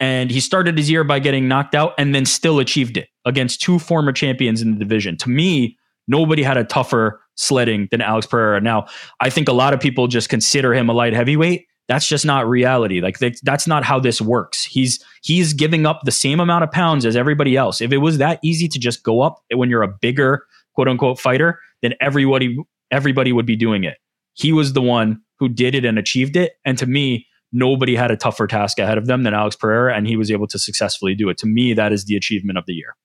[0.00, 3.60] And he started his year by getting knocked out and then still achieved it against
[3.60, 5.16] two former champions in the division.
[5.18, 5.78] To me,
[6.08, 8.60] nobody had a tougher sledding than Alex Pereira.
[8.60, 8.86] Now,
[9.20, 11.66] I think a lot of people just consider him a light heavyweight.
[11.88, 13.00] That's just not reality.
[13.00, 14.64] Like that's, not how this works.
[14.64, 17.80] He's he's giving up the same amount of pounds as everybody else.
[17.80, 21.18] If it was that easy to just go up when you're a bigger quote unquote
[21.18, 22.56] fighter, then everybody
[22.90, 23.98] everybody would be doing it.
[24.34, 26.52] He was the one who did it and achieved it.
[26.64, 30.06] And to me, nobody had a tougher task ahead of them than Alex Pereira, and
[30.06, 31.38] he was able to successfully do it.
[31.38, 32.96] To me, that is the achievement of the year.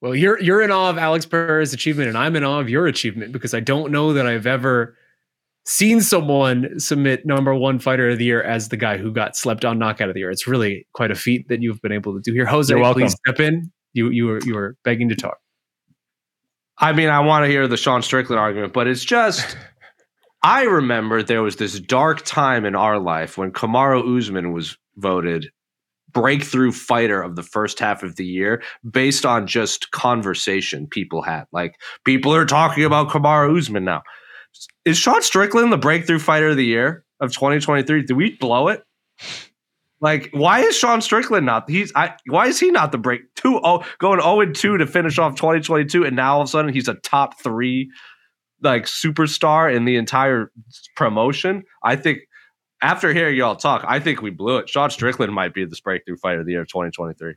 [0.00, 2.86] Well, you're you're in awe of Alex Pereira's achievement, and I'm in awe of your
[2.86, 4.96] achievement because I don't know that I've ever
[5.66, 9.64] seen someone submit number one fighter of the year as the guy who got slept
[9.64, 10.30] on knockout of the year.
[10.30, 12.46] It's really quite a feat that you've been able to do here.
[12.46, 13.72] Jose, please step in.
[13.92, 15.38] You you were you were begging to talk.
[16.78, 19.56] I mean, I want to hear the Sean Strickland argument, but it's just
[20.42, 25.50] I remember there was this dark time in our life when Kamaru Usman was voted
[26.12, 31.44] breakthrough fighter of the first half of the year based on just conversation people had.
[31.52, 34.02] Like people are talking about Kamaru Usman now.
[34.84, 38.02] Is Sean Strickland the breakthrough fighter of the year of 2023?
[38.02, 38.84] Did we blow it?
[40.00, 41.68] Like, why is Sean Strickland not?
[41.68, 44.86] He's I, why is he not the break two oh going 0 and 2 to
[44.86, 47.90] finish off 2022 and now all of a sudden he's a top three
[48.60, 50.52] like superstar in the entire
[50.94, 51.64] promotion?
[51.82, 52.20] I think
[52.82, 54.68] after hearing y'all talk, I think we blew it.
[54.68, 57.34] Sean Strickland might be the breakthrough fighter of the year of 2023.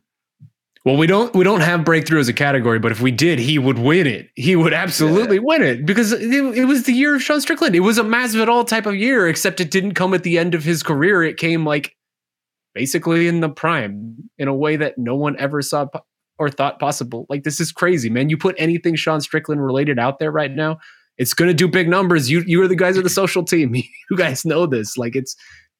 [0.88, 3.60] Well, we don't we don't have breakthrough as a category, but if we did, he
[3.60, 4.30] would win it.
[4.36, 5.42] He would absolutely yeah.
[5.44, 7.76] win it because it, it, was the year of Sean Strickland.
[7.76, 10.64] It was a Masvidal type of year, except it didn't come at the end of
[10.64, 11.24] his career.
[11.24, 11.94] It came like
[12.74, 15.88] basically in the prime in a way that no one ever saw
[16.40, 17.26] or thought possible.
[17.28, 18.30] Like this is crazy, man.
[18.30, 20.78] You put anything Sean Strickland related out there right now,
[21.18, 22.32] it's going to do big numbers.
[22.32, 23.76] You you are the guys of the social team.
[24.10, 24.98] you guys know this.
[24.98, 25.36] Like it's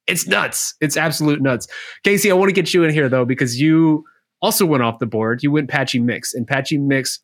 [0.06, 0.74] it's nuts.
[0.82, 1.66] It's absolute nuts.
[2.04, 4.04] Casey, I want to get you in here though because you
[4.40, 5.42] also went off the board.
[5.42, 7.20] You went Patchy Mix, and Patchy Mix.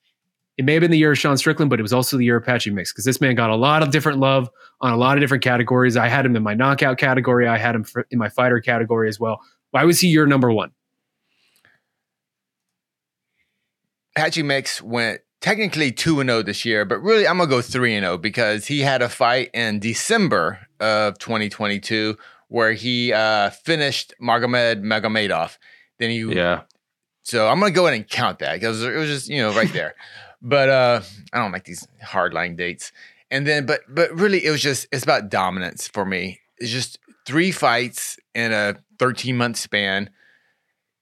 [0.57, 2.37] It may have been the year of Sean Strickland, but it was also the year
[2.37, 4.49] of Patchy Mix because this man got a lot of different love
[4.81, 5.97] on a lot of different categories.
[5.97, 7.49] I had him in my knockout category.
[7.49, 9.41] I had him for, in my fighter category as well.
[9.73, 10.71] Why was he your number one?
[14.17, 17.99] Patchy Mix went technically 2 0 this year, but really I'm going to go 3
[17.99, 22.17] 0 because he had a fight in December of 2022
[22.49, 25.59] where he uh, finished Magomed Magomedov.
[25.99, 26.63] Then he yeah.
[27.25, 29.73] So I'm gonna go ahead and count that because it was just you know right
[29.73, 29.95] there.
[30.43, 31.01] but uh,
[31.33, 32.93] I don't like these hardline dates.
[33.31, 36.41] And then, but but really, it was just it's about dominance for me.
[36.59, 40.11] It's just three fights in a 13 month span.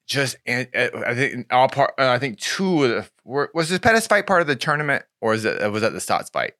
[0.07, 1.95] Just and uh, I think all part.
[1.99, 5.05] Uh, I think two of the were, was this Pettis fight part of the tournament
[5.21, 6.55] or is it was that the Stots fight?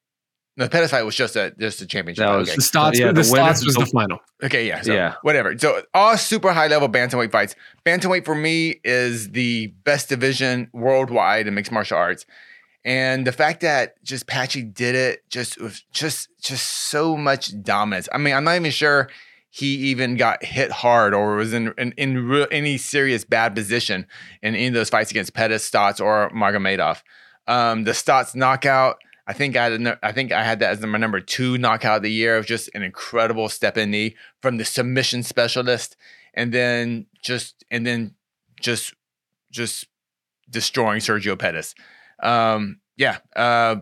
[0.57, 2.27] The Pettis fight was just a just a championship.
[2.27, 2.57] That was okay.
[2.57, 2.95] the Stots.
[2.95, 4.19] Yeah, the, the Stots was the final.
[4.43, 5.57] Okay, yeah, so yeah, whatever.
[5.57, 7.55] So all super high level bantamweight fights.
[7.87, 12.27] Bantamweight for me is the best division worldwide in mixed martial arts,
[12.85, 18.11] and the fact that just Patchy did it just with just just so much dominance.
[18.13, 19.09] I mean, I'm not even sure
[19.49, 24.07] he even got hit hard or was in in, in real, any serious bad position
[24.43, 27.03] in any of those fights against Pettis, Stots, or Magomedov.
[27.47, 30.99] Um, the Stots knockout I think I had I think I had that as my
[30.99, 32.35] number two knockout of the year.
[32.35, 35.97] It was just an incredible step in knee from the submission specialist,
[36.35, 38.15] and then just and then
[38.61, 38.95] just
[39.51, 39.87] just
[40.51, 41.75] destroying Sergio Pettis.
[42.23, 43.77] Um, yeah, uh,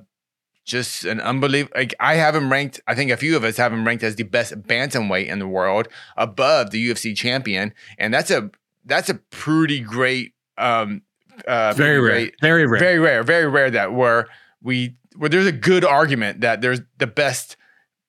[0.64, 1.72] just an unbelievable.
[1.76, 2.80] Like I have him ranked.
[2.86, 5.48] I think a few of us have him ranked as the best bantamweight in the
[5.48, 8.50] world, above the UFC champion, and that's a
[8.84, 10.34] that's a pretty great.
[10.58, 11.02] Um,
[11.48, 14.28] uh, very rare, great, very rare, very rare, very rare that where
[14.62, 17.58] we where there's a good argument that there's the best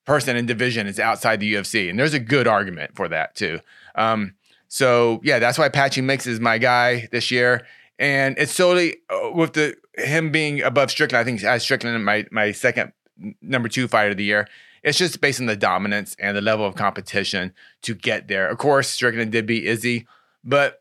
[0.05, 3.59] person in division is outside the UFC, and there's a good argument for that too.
[3.95, 4.35] Um,
[4.69, 7.67] so yeah, that's why Patchy Mix is my guy this year,
[7.99, 11.19] and it's solely uh, with the him being above Strickland.
[11.19, 12.93] I think as Strickland my my second
[13.41, 14.47] number two fighter of the year.
[14.81, 18.47] It's just based on the dominance and the level of competition to get there.
[18.47, 20.07] Of course, Strickland did beat Izzy,
[20.45, 20.79] but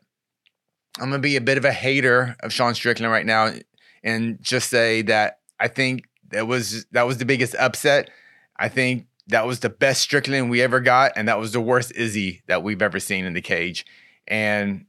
[0.97, 3.51] I'm gonna be a bit of a hater of Sean Strickland right now
[4.01, 8.09] and just say that I think that was that was the biggest upset.
[8.57, 11.91] I think that was the best Strickland we ever got, and that was the worst
[11.95, 13.85] Izzy that we've ever seen in the cage.
[14.27, 14.85] And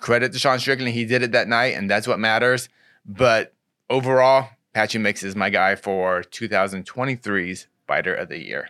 [0.00, 2.68] credit to Sean Strickland, he did it that night, and that's what matters.
[3.04, 3.54] But
[3.88, 8.68] overall, Patchy Mix is my guy for 2023's Fighter of the Year.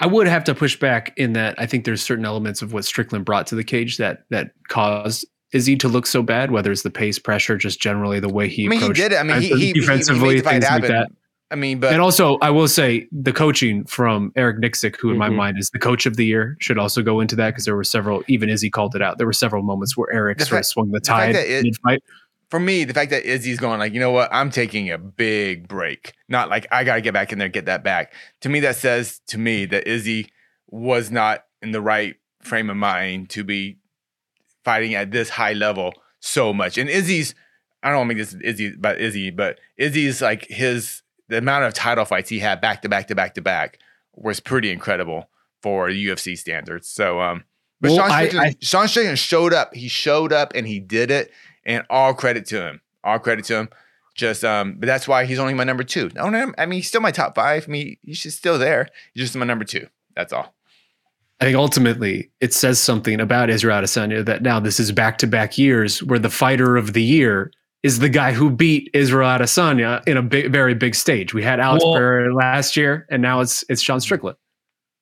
[0.00, 2.84] I would have to push back in that I think there's certain elements of what
[2.84, 6.50] Strickland brought to the cage that that caused Izzy to look so bad?
[6.50, 8.66] Whether it's the pace, pressure, just generally the way he.
[8.66, 9.16] I mean, he did it.
[9.16, 11.10] I mean, he, he defensively he, things like that.
[11.50, 15.14] I mean, but and also I will say the coaching from Eric Nicksick, who in
[15.14, 15.18] mm-hmm.
[15.18, 17.76] my mind is the coach of the year, should also go into that because there
[17.76, 18.22] were several.
[18.28, 19.16] Even Izzy called it out.
[19.16, 21.76] There were several moments where Eric the sort fact, of swung the tide the mid
[21.82, 22.02] fight.
[22.50, 25.68] For me, the fact that Izzy's going like, you know what, I'm taking a big
[25.68, 26.14] break.
[26.28, 28.12] Not like I got to get back in there, get that back.
[28.42, 30.30] To me, that says to me that Izzy
[30.66, 33.78] was not in the right frame of mind to be
[34.68, 36.76] fighting at this high level so much.
[36.76, 37.34] And Izzy's,
[37.82, 41.64] I don't want to make this Izzy about Izzy, but Izzy's like his the amount
[41.64, 43.78] of title fights he had back to back to back to back
[44.14, 45.30] was pretty incredible
[45.62, 46.86] for UFC standards.
[46.86, 47.44] So, um,
[47.80, 49.74] but Well, Sean, Strickland, I- Sean Strickland showed up.
[49.74, 51.30] He showed up and he did it,
[51.64, 52.82] and all credit to him.
[53.02, 53.68] All credit to him.
[54.14, 56.10] Just, um, but that's why he's only my number two.
[56.14, 56.24] No,
[56.58, 57.64] I mean, he's still my top five.
[57.68, 58.88] I mean, he's just still there.
[59.14, 59.86] He's just my number two.
[60.14, 60.52] That's all.
[61.40, 65.26] I think ultimately it says something about Israel Adesanya that now this is back to
[65.26, 67.52] back years where the fighter of the year
[67.84, 71.32] is the guy who beat Israel Adesanya in a big, very big stage.
[71.32, 74.36] We had Alex Well- Pereira last year, and now it's it's Sean Strickland.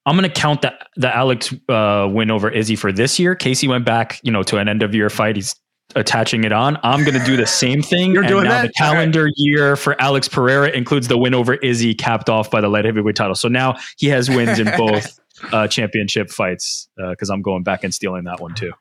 [0.05, 3.35] I'm going to count that the Alex uh, win over Izzy for this year.
[3.35, 5.35] Casey went back, you know, to an end of year fight.
[5.35, 5.57] He's
[5.97, 6.79] attaching it on.
[6.85, 8.13] I'm going to do the same thing.
[8.13, 8.67] You're and doing now that?
[8.69, 12.69] the calendar year for Alex Pereira includes the win over Izzy, capped off by the
[12.69, 13.35] light heavyweight title.
[13.35, 15.19] So now he has wins in both
[15.53, 18.73] uh, championship fights because I'm going back and stealing that one too.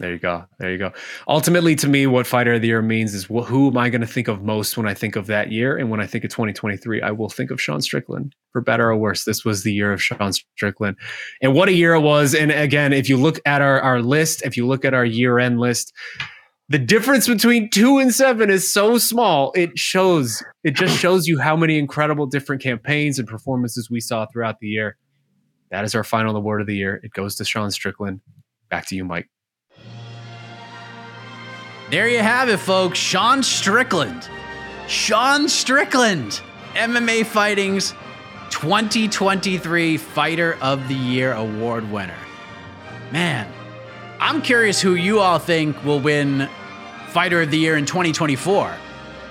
[0.00, 0.46] There you go.
[0.58, 0.92] There you go.
[1.28, 4.00] Ultimately, to me, what fighter of the year means is wh- who am I going
[4.00, 5.76] to think of most when I think of that year?
[5.76, 8.96] And when I think of 2023, I will think of Sean Strickland for better or
[8.96, 9.24] worse.
[9.24, 10.96] This was the year of Sean Strickland.
[11.42, 12.34] And what a year it was.
[12.34, 15.38] And again, if you look at our, our list, if you look at our year
[15.38, 15.92] end list,
[16.70, 19.52] the difference between two and seven is so small.
[19.54, 24.24] It shows, it just shows you how many incredible different campaigns and performances we saw
[24.32, 24.96] throughout the year.
[25.70, 27.00] That is our final award of the year.
[27.02, 28.20] It goes to Sean Strickland.
[28.68, 29.28] Back to you, Mike.
[31.90, 32.98] There you have it, folks.
[32.98, 34.28] Sean Strickland.
[34.86, 36.40] Sean Strickland,
[36.74, 37.94] MMA Fighting's
[38.50, 42.18] 2023 Fighter of the Year award winner.
[43.12, 43.46] Man,
[44.20, 46.48] I'm curious who you all think will win
[47.08, 48.72] Fighter of the Year in 2024.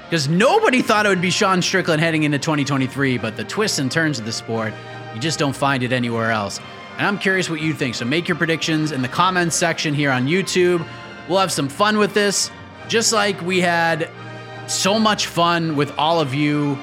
[0.03, 3.91] Because nobody thought it would be Sean Strickland heading into 2023, but the twists and
[3.91, 4.73] turns of the sport,
[5.13, 6.59] you just don't find it anywhere else.
[6.97, 7.95] And I'm curious what you think.
[7.95, 10.85] So make your predictions in the comments section here on YouTube.
[11.27, 12.51] We'll have some fun with this,
[12.87, 14.09] just like we had
[14.67, 16.77] so much fun with all of you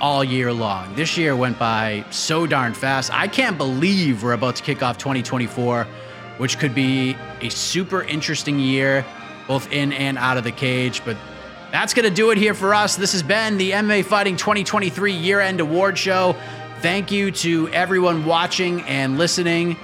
[0.00, 0.94] all year long.
[0.94, 3.12] This year went by so darn fast.
[3.12, 5.86] I can't believe we're about to kick off 2024,
[6.38, 9.04] which could be a super interesting year,
[9.48, 11.02] both in and out of the cage.
[11.04, 11.16] But
[11.72, 12.96] that's going to do it here for us.
[12.96, 16.36] This has been the MMA Fighting 2023 Year End Award Show.
[16.84, 19.78] Thank you to everyone watching and listening.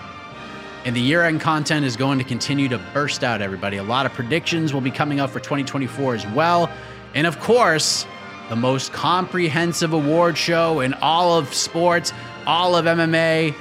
[0.85, 3.79] And the year end content is going to continue to burst out, everybody.
[3.79, 6.71] A lot of predictions will be coming up for 2024 as well.
[7.15, 8.05] And of course,
[8.51, 12.13] the most comprehensive award show in all of sports,
[12.47, 13.55] all of MMA,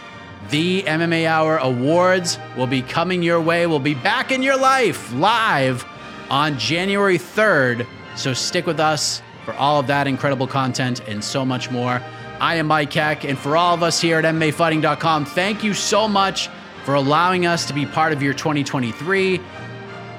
[0.49, 5.13] the MMA Hour Awards will be coming your way, We'll be back in your life
[5.13, 5.85] live
[6.29, 7.87] on January 3rd.
[8.17, 12.01] So stick with us for all of that incredible content and so much more.
[12.39, 16.07] I am Mike Heck, and for all of us here at MMAfighting.com, thank you so
[16.07, 16.49] much
[16.85, 19.41] for allowing us to be part of your 2023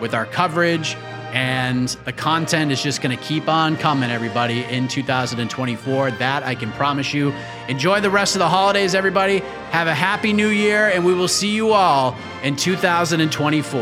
[0.00, 0.96] with our coverage.
[1.32, 6.10] And the content is just going to keep on coming, everybody, in 2024.
[6.12, 7.32] That I can promise you.
[7.68, 9.38] Enjoy the rest of the holidays, everybody.
[9.70, 13.80] Have a happy new year, and we will see you all in 2024.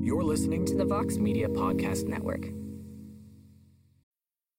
[0.00, 2.63] You're listening to the Vox Media Podcast Network.